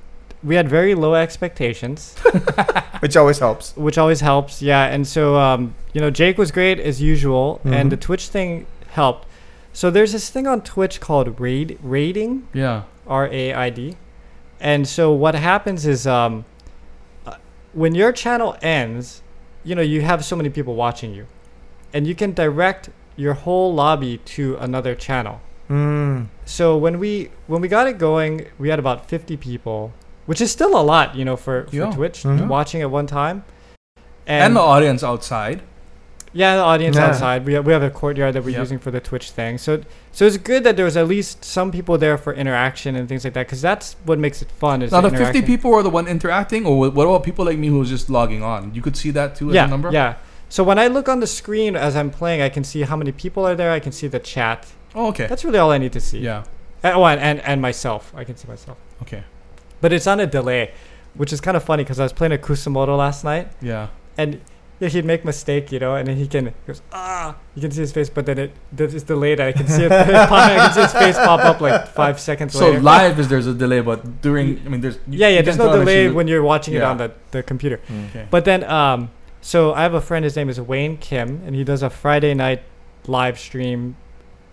[0.44, 2.14] We had very low expectations,
[3.00, 3.74] which always helps.
[3.76, 4.60] which always helps.
[4.60, 7.90] Yeah, and so um, you know, Jake was great as usual, and Mhm.
[7.90, 9.26] the Twitch thing helped.
[9.72, 12.82] So there's this thing on Twitch called raid raiding, Yeah.
[13.06, 13.96] R A I D,
[14.60, 16.44] and so what happens is um,
[17.26, 17.34] uh,
[17.72, 19.22] when your channel ends,
[19.64, 21.26] you know, you have so many people watching you,
[21.92, 25.40] and you can direct your whole lobby to another channel.
[25.70, 26.26] Mm.
[26.44, 29.92] So when we when we got it going, we had about 50 people,
[30.26, 31.90] which is still a lot, you know, for, for Yeah.
[31.90, 32.48] Twitch Mhm.
[32.48, 33.44] watching at one time.
[34.26, 35.60] And, the audience outside.
[36.32, 37.06] yeah, the audience Yeah.
[37.08, 37.44] outside.
[37.46, 38.58] We have, we have a courtyard that we're Yep.
[38.60, 39.58] using for the Twitch thing.
[39.58, 39.80] So
[40.12, 43.24] so it's good that there was at least some people there for interaction and things
[43.24, 44.80] like that, because that's what makes it fun.
[44.82, 47.68] Is Now, the 50 people were the one interacting, or what about people like me
[47.68, 48.72] who was just logging on?
[48.74, 49.90] You could see that too as a number?
[49.92, 50.14] yeah.
[50.48, 53.10] So when I look on the screen as I'm playing, I can see how many
[53.12, 53.72] people are there.
[53.72, 54.66] I can see the chat.
[54.94, 55.26] Oh, okay.
[55.26, 56.18] That's really all I need to see.
[56.20, 56.44] Yeah.
[56.84, 58.12] Uh, Oh, and, and and myself.
[58.16, 58.78] I can see myself.
[59.02, 59.24] Okay.
[59.84, 60.72] But it's on a delay,
[61.12, 63.88] which is kind of funny because I was playing a Kusamoto last night, Yeah.
[64.16, 64.40] and
[64.80, 67.70] yeah, he'd make mistake, you know, and then he can he goes ah, you can
[67.70, 69.40] see his face, but then it it's delayed.
[69.40, 69.90] I can see it.
[69.90, 72.80] pop, I can see his face pop up like five seconds So later.
[72.80, 74.98] live is there's a delay, but during, I mean, there's.
[75.06, 75.42] yeah, yeah.
[75.42, 77.78] There's can no delay you- when you're watching it on the the computer.
[78.08, 78.26] Okay.
[78.30, 79.10] But then, um,
[79.42, 80.24] so I have a friend.
[80.24, 82.62] His name is Wayne Kim, and he does a Friday night
[83.06, 83.96] live stream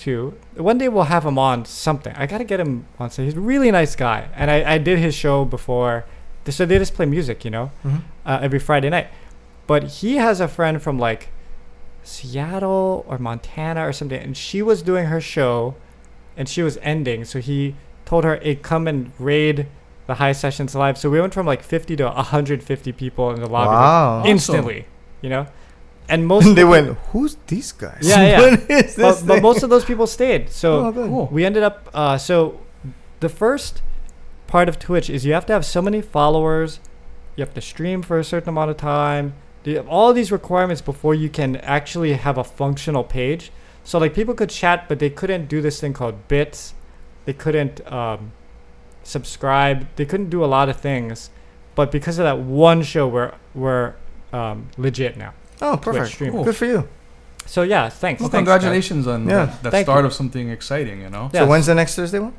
[0.01, 0.33] too.
[0.55, 2.13] One day we'll have him on something.
[2.15, 3.09] I gotta get him on.
[3.11, 6.05] So he's a really nice guy, and I, I did his show before.
[6.49, 8.01] So they just play music, you know, Mhm.
[8.25, 9.07] uh, every Friday night.
[9.67, 11.29] But he has a friend from like
[12.03, 15.75] Seattle or Montana or something, and she was doing her show,
[16.35, 17.25] and she was ending.
[17.25, 17.75] So he
[18.05, 19.67] told her, "Hey, come and raid."
[20.07, 20.97] The high sessions live.
[20.97, 24.23] So we went from like 50 to 150 people in the lobby like, Wow.
[24.25, 24.85] instantly,
[25.21, 25.45] you know.
[26.11, 28.03] And most And they of went, "Who's these guys?
[28.03, 28.39] Yeah, yeah.
[28.41, 30.49] what is this?" but, but most of those people stayed.
[30.49, 30.91] So Oh.
[30.93, 31.27] Cool.
[31.31, 32.59] we ended up uh, so
[33.19, 33.81] the first
[34.47, 36.79] part of twitch is you have to have so many followers
[37.35, 39.33] you have to stream for a certain amount of time
[39.63, 43.51] you have all these requirements before you can actually have a functional page
[43.85, 46.73] so like people could chat but they couldn't do this thing called bits
[47.25, 48.33] they couldn't um,
[49.03, 51.29] subscribe they couldn't do a lot of things
[51.75, 53.93] but because of that one show we're we're
[54.33, 56.07] um, legit now Oh, perfect.
[56.15, 56.31] stream.
[56.31, 56.43] Cool.
[56.43, 56.87] Good for you.
[57.45, 58.59] so yeah thanks Well, thanks, guys.
[58.59, 59.45] congratulations on Yeah.
[59.45, 60.07] that, that Thank start you.
[60.07, 61.01] of something exciting.
[61.01, 61.29] You know.
[61.33, 61.41] Yeah.
[61.41, 62.33] So when's the next Thursday one?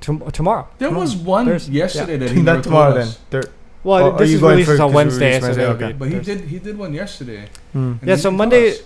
[0.00, 3.08] Tom- tomorrow There was one There's- yesterday that he never Not told tomorrow then.
[3.08, 3.18] us.
[3.30, 3.50] Thir-
[3.84, 5.46] well Oh, are this you is going released for- on 'cause we wednesday released so
[5.48, 5.86] Wednesday, it'll okay.
[5.88, 6.34] be But he Thursday.
[6.36, 7.42] did he did one yesterday.
[7.72, 7.78] Hmm.
[7.78, 8.78] and Yeah, he so didn't tell Monday- us.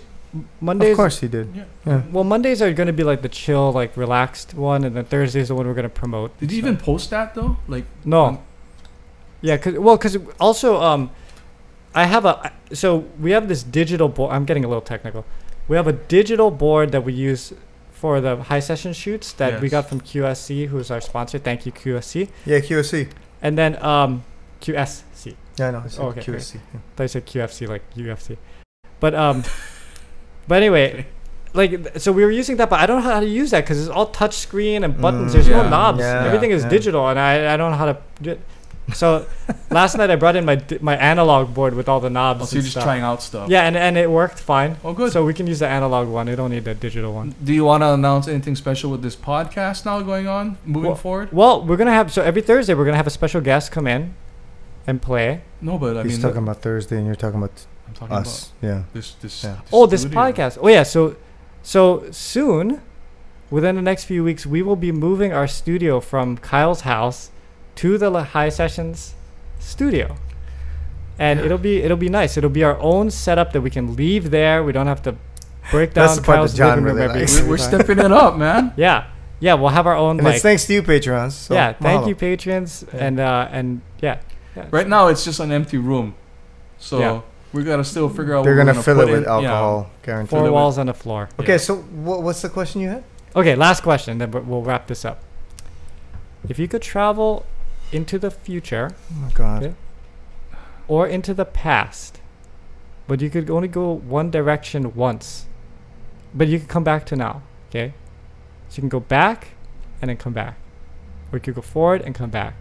[0.59, 1.47] mondays Of course he did.
[1.55, 1.63] Yeah.
[1.85, 2.01] Yeah.
[2.11, 5.47] Well, Mondays are going to be like the chill, like relaxed one, and then Thursdays
[5.49, 6.37] the one we're going to promote.
[6.39, 7.57] Did you so- even post that though?
[7.67, 8.21] Like No.
[8.25, 8.37] on-
[9.41, 11.11] Yeah, cause well, cause also um,
[11.93, 14.33] I have a so we have this digital board.
[14.33, 15.25] I'm getting a little technical.
[15.67, 17.53] We have a digital board that we use
[17.91, 21.37] for the high session shoots that we got from QSC, who's our sponsor.
[21.39, 22.29] Thank you, QSC.
[22.45, 23.09] Yeah, QSC.
[23.41, 24.23] And then um,
[24.61, 25.35] QSC.
[25.57, 25.83] Yeah, I know.
[25.85, 26.55] It's Oh, okay, QSC.
[26.55, 26.79] Yeah.
[26.95, 28.37] thought you said QFC like UFC.
[28.99, 29.43] But um,
[30.47, 31.05] but anyway,
[31.53, 33.79] like so we were using that, but I don't know how to use that because
[33.79, 35.31] it's all touch screen and buttons.
[35.31, 35.99] Mm, There's no knobs.
[35.99, 36.69] yeah, Everything is yeah.
[36.69, 37.97] digital, and I I don't know how to.
[38.21, 38.37] Do
[38.93, 39.25] so
[39.69, 42.41] last night I brought in my di- my analog board with all the knobs.
[42.41, 42.83] Oh, so you're just stuff.
[42.83, 43.49] trying out stuff.
[43.49, 44.75] Yeah, and and it worked fine.
[44.83, 45.11] Oh, good.
[45.13, 46.27] So we can use the analog one.
[46.27, 47.33] We don't need the digital one.
[47.43, 50.95] Do you want to announce anything special with this podcast now going on, moving Well-
[50.97, 51.29] forward?
[51.31, 54.15] Well, we're gonna have so every Thursday we're gonna have a special guest come in
[54.85, 55.41] and play.
[55.61, 58.51] No, but I He's mean, talking about Thursday, and you're talking about I'm talking us.
[58.61, 58.83] Yeah.
[58.93, 59.43] this this.
[59.45, 59.57] Yeah.
[59.71, 60.19] Oh, this studio.
[60.19, 60.57] podcast.
[60.61, 61.15] Oh yeah, so
[61.61, 62.81] so soon,
[63.49, 67.29] within the next few weeks, we will be moving our studio from Kyle's house
[67.75, 69.13] to the La- High Sessions
[69.59, 70.15] studio.
[71.19, 72.37] And it'll be it'll be nice.
[72.37, 74.63] It'll be our own setup that we can leave there.
[74.63, 75.15] We don't have to
[75.71, 77.39] break down That's the part Kyle's that John really likes.
[77.41, 78.73] We're, we're stepping it up, man.
[78.77, 79.05] Yeah.
[79.39, 81.35] Yeah, we'll have our own And like it's thanks to you, patrons.
[81.35, 82.07] So Yeah, thank mahalo.
[82.07, 83.05] you patrons Yeah.
[83.05, 84.19] and uh and yeah.
[84.55, 84.67] yeah.
[84.71, 86.15] Right now, it's just an empty room,
[86.79, 87.21] so Yeah.
[87.51, 88.43] we gotta still figure out.
[88.45, 89.23] They're what we're gonna fill put it with in.
[89.25, 89.29] Yeah.
[89.35, 90.29] alcohol, guaranteed.
[90.29, 91.29] Four fill it with- walls on the floor.
[91.39, 91.57] Okay, Yeah.
[91.57, 93.03] so what, what's the question you had?
[93.35, 95.19] Okay, last question, then we'll- we'll wrap this up.
[96.49, 97.45] If you could travel
[97.91, 99.63] into the future Oh my God.
[99.63, 99.75] Okay.
[100.87, 102.19] or into the past,
[103.07, 105.45] but you could only go one direction once,
[106.33, 107.93] but you could come back to now, okay?
[108.69, 109.49] So you can go back
[110.01, 110.57] and then come back,
[111.31, 112.55] or you could go forward and come back.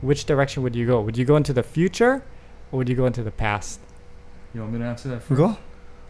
[0.00, 1.00] Which direction would you go?
[1.00, 2.24] Would you go into the future,
[2.72, 3.78] or would you go into the past?
[4.52, 5.38] You want me to answer that first?
[5.38, 5.56] Go.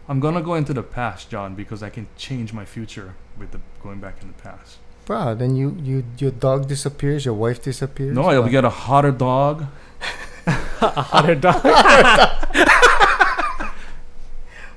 [0.09, 3.61] I'm gonna go into the past, John, because I can change my future with the
[3.81, 4.79] going back in the past.
[5.05, 8.15] Bro, then you, you your dog disappears, your wife disappears.
[8.15, 9.65] No, I'll get a hotter dog.
[10.81, 11.61] A hotter dog.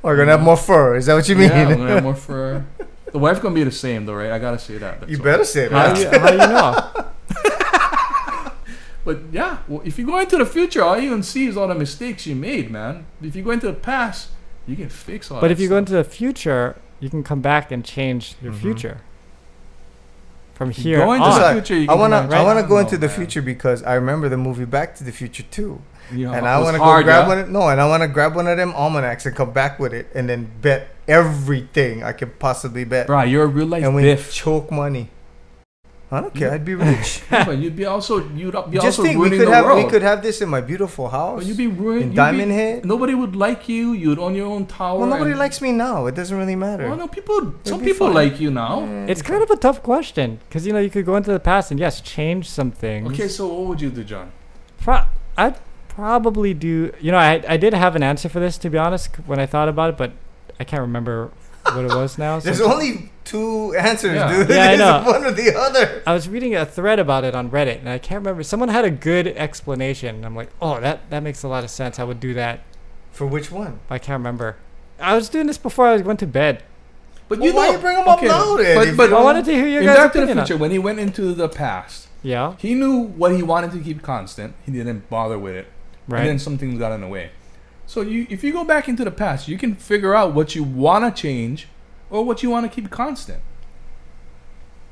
[0.02, 0.94] Or you're gonna have more fur.
[0.94, 1.48] Is that what you mean?
[1.50, 2.64] Yeah, I'm gonna have more fur.
[3.12, 4.30] The wife gonna be the same though, right?
[4.30, 5.00] I gotta say that.
[5.00, 5.24] That's you all.
[5.24, 5.98] better say how, that.
[5.98, 6.90] you, how you know?
[9.04, 11.68] But yeah, well, if you go into the future, all you can see is all
[11.68, 13.06] the mistakes you made, man.
[13.22, 14.28] If you go into the past,
[14.66, 15.40] you can fix all.
[15.40, 18.52] But that if you go into the future, you can come back and change your
[18.52, 18.60] Mhm.
[18.60, 19.00] future.
[20.56, 21.40] From here go into on.
[21.40, 22.16] the future, you I wanna.
[22.32, 23.16] I wanna go know, into the man.
[23.16, 26.58] future because I remember the movie Back to the Future too, You know, and I
[26.62, 27.28] wanna go hard, grab yeah?
[27.28, 27.38] one.
[27.40, 30.08] Of, no, and I wanna grab one of them almanacs and come back with it,
[30.14, 34.02] and then bet everything I can possibly bet, Bro, you're a real life and we
[34.02, 34.32] biff.
[34.32, 35.10] choke money.
[36.08, 36.52] I don't care.
[36.52, 37.20] I'd be rich.
[37.32, 39.64] Yeah, but you'd be also you'd be Just also think, we ruining could the have
[39.64, 39.84] world.
[39.84, 42.50] we could have this in my beautiful house But you'd be ruining in you'd Diamond
[42.50, 42.84] be, Head.
[42.84, 43.92] Nobody would like you.
[43.92, 45.00] You'd own your own tower.
[45.00, 46.06] Well, nobody and- likes me now.
[46.06, 46.86] It doesn't really matter.
[46.86, 47.54] Well, no, people.
[47.64, 48.14] Some be people fine.
[48.14, 48.84] like you now.
[49.08, 51.72] It's kind of a tough question because you know you could go into the past
[51.72, 53.10] and yes, change some things.
[53.10, 54.30] Okay, so what would you do, John?
[54.78, 55.56] Pro- I'd
[55.88, 56.92] probably do.
[57.00, 59.46] You know, I I did have an answer for this to be honest when I
[59.46, 60.12] thought about it, but
[60.60, 61.32] I can't remember
[61.74, 62.38] what it was now.
[62.38, 64.30] so- There's only two answers, Yeah.
[64.36, 64.48] dude.
[64.50, 65.02] Yeah, I know.
[65.04, 66.02] one or the other.
[66.06, 68.42] I was reading a thread about it on Reddit, and I can't remember.
[68.42, 70.24] Someone had a good explanation.
[70.24, 71.98] I'm like, oh, that that makes a lot of sense.
[71.98, 72.60] I would do that.
[73.12, 73.80] For which one?
[73.90, 74.56] I can't remember.
[75.00, 76.62] I was doing this before I went to bed.
[77.28, 79.52] But Well, why know- you bring 'em up now then, But, but I wanted to
[79.52, 80.38] hear your in guys' Back to the opinion.
[80.40, 83.78] on- Future, when he went into the past, Yeah, he knew what he wanted to
[83.80, 84.54] keep constant.
[84.64, 85.66] He didn't bother with it,
[86.08, 86.20] Right.
[86.20, 86.40] and then right.
[86.40, 87.30] some things got in the way.
[87.86, 90.64] So you, if you go back into the past, you can figure out what you
[90.64, 91.68] want to change
[92.10, 93.40] or what you want to keep constant.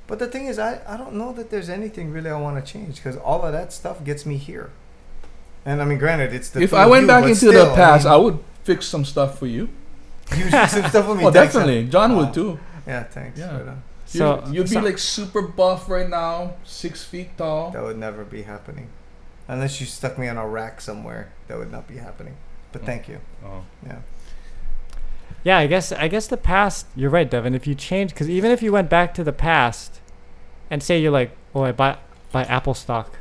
[0.07, 2.73] But the thing is, I, I don't know that there's anything really I want to
[2.73, 4.71] change because all of that stuff gets me here.
[5.65, 8.07] And I mean, granted, it's the if I went you, back into still, the past,
[8.07, 9.69] I, I, would fix some stuff for you.
[10.31, 11.25] mean, you do some stuff with me.
[11.27, 11.89] Oh, thanks, definitely.
[11.89, 12.17] John Oh.
[12.19, 12.61] would too.
[12.87, 13.39] Yeah, thanks.
[13.39, 13.59] Yeah.
[13.59, 13.75] but, uh,
[14.05, 17.71] So you'd, you'd so- be like super buff right now, six feet tall.
[17.71, 18.89] that would never be happening,
[19.49, 21.33] unless you stuck me on a rack somewhere.
[21.49, 22.37] That would not be happening.
[22.75, 22.87] But Oh.
[22.87, 23.21] thank you.
[23.45, 23.63] Oh.
[23.87, 23.99] Yeah.
[25.45, 26.87] Yeah, I guess I guess the past.
[26.97, 27.55] You're right, Devin.
[27.55, 30.01] If you change, because even if you went back to the past,
[30.71, 31.99] and say you're like, oh, I buy
[32.33, 33.19] buy Apple stock,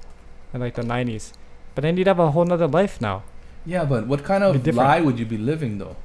[0.53, 1.33] in like the '90s,
[1.75, 3.23] but then you'd have a whole nother life now.
[3.65, 4.87] Yeah, but what kind Be of different.
[4.89, 5.97] lie would you be living though?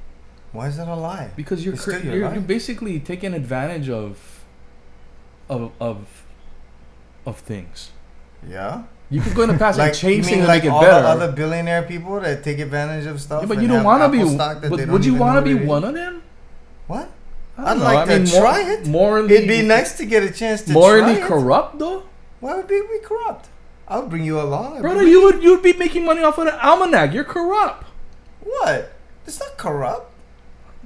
[0.51, 1.31] Why is that a lie?
[1.35, 4.43] Because you're cr- your you're, you're basically taking advantage of
[5.49, 6.23] of of
[7.25, 7.91] of things.
[8.47, 8.83] Yeah.
[9.11, 11.01] You could go in the past and change things like to make it better.
[11.01, 13.41] the other billionaire people that take advantage of stuff.
[13.41, 14.19] yeah, but you don't want to be.
[14.19, 15.67] Apple stock that But would you want to be what it is?
[15.69, 16.23] one of them?
[16.87, 17.09] What?
[17.57, 17.83] I'd know.
[17.83, 18.87] like I to mean, try mor- it.
[18.87, 21.27] Morally, It'd be nice to get a chance to morally try it.
[21.27, 22.03] corrupt though,
[22.39, 23.47] Why would we be corrupt?
[23.87, 24.81] I'll bring you along.
[24.81, 25.01] Brother.
[25.07, 27.11] You would you would be making money off of the almanac.
[27.11, 27.85] You're corrupt.
[28.41, 28.91] What?
[29.25, 30.11] It's not corrupt.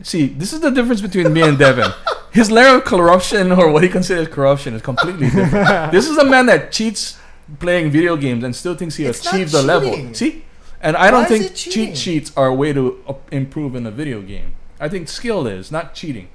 [0.01, 1.91] See, this is the difference between me and Devin.
[2.31, 5.91] His level of corruption, or what he considers corruption, is completely different.
[5.91, 7.19] this is a man that cheats
[7.59, 10.13] playing video games and still thinks he It's achieved the level.
[10.13, 10.43] See,
[10.81, 14.21] and I don't think cheat sheets are a way to uh, improve in a video
[14.21, 14.55] game.
[14.79, 16.29] I think skill is not cheating.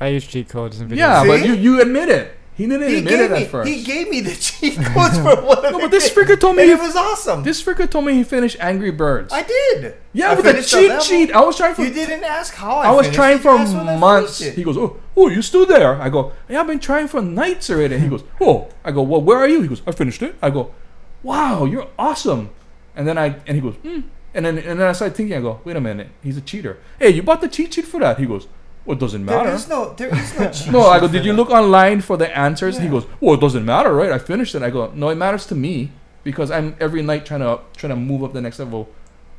[0.00, 1.06] I use cheat codes in video.
[1.06, 1.14] Games.
[1.14, 1.40] Yeah, See?
[1.40, 2.36] but you you admit it.
[2.54, 3.70] He didn't He admit gave, it me, first.
[3.70, 6.56] he gave me the cheat codes for one of no, but this games, freaker told
[6.56, 7.42] me and he, it was awesome.
[7.42, 9.32] this freaker told me he finished Angry Birds.
[9.32, 9.94] I did.
[10.12, 11.32] yeah, I with a finished the cheat sheet.
[11.32, 13.58] I was trying for You didn't ask how I, I was finished trying for you
[13.58, 14.38] asked when I months.
[14.40, 16.00] He goes, oh, oh, you still there?
[16.00, 17.98] I go, yeah, I've been trying for nights already.
[17.98, 19.62] He goes, oh, I go, well, where are you?
[19.62, 20.36] He goes, I finished it.
[20.42, 20.74] I go,
[21.22, 22.50] wow, you're awesome.
[22.96, 24.00] And then I, and he goes, hmm.
[24.34, 26.78] And then, and then I started thinking, I go, wait a minute, he's a cheater.
[26.98, 28.18] Hey, you bought the cheat sheet for that?
[28.18, 28.48] He goes,
[28.84, 29.44] well, it doesn't matter.
[29.44, 32.16] There is no, there is no cheat No, I go, did you look online for
[32.16, 32.78] the answers?
[32.78, 34.10] He goes, well, it doesn't matter, right?
[34.10, 34.62] I finished it.
[34.62, 35.92] I go, no, it matters to me
[36.24, 38.88] because I'm every night trying to trying to move up the next level,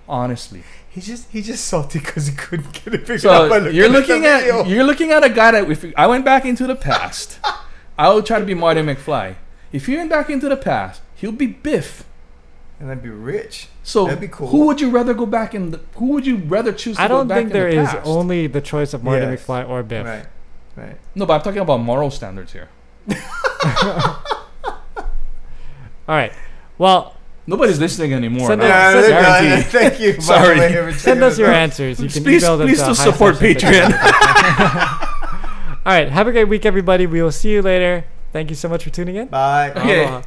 [0.07, 0.63] honestly.
[0.89, 3.49] He just, he just salty because he couldn't get it figured out.
[3.49, 4.63] So by you're looking at video.
[4.65, 7.39] you're looking at a guy that if I went back into the past,
[7.97, 9.35] I would try to be Marty McFly.
[9.71, 12.03] If you went back into the past, he'll be Biff.
[12.79, 13.69] and I'd be rich.
[13.81, 14.47] So That'd be cool.
[14.49, 15.71] who would you rather go back in?
[15.71, 16.97] The, who would you rather choose?
[16.97, 18.05] To I don't back think in there the is past?
[18.07, 19.43] only the choice of Marty Yes.
[19.45, 20.05] McFly or Biff.
[20.05, 20.25] Right,
[20.75, 20.97] right.
[21.15, 22.69] No, but I'm talking about moral standards here.
[26.07, 26.33] All right.
[26.77, 27.15] Well,
[27.45, 28.47] Nobody's listening anymore.
[28.47, 28.67] Send now.
[28.67, 30.21] us- Yeah, send- they're Thank you.
[30.21, 30.59] Sorry.
[30.59, 31.99] way, send us your answers.
[31.99, 33.91] You can Please, email them please to to support Patreon.
[35.85, 36.09] All right.
[36.09, 37.05] Have a great week, everybody.
[37.05, 38.05] We will see you later.
[38.31, 39.27] Thank you so much for tuning in.
[39.27, 39.71] Bye.
[39.71, 40.05] Okay.
[40.05, 40.21] Aloha.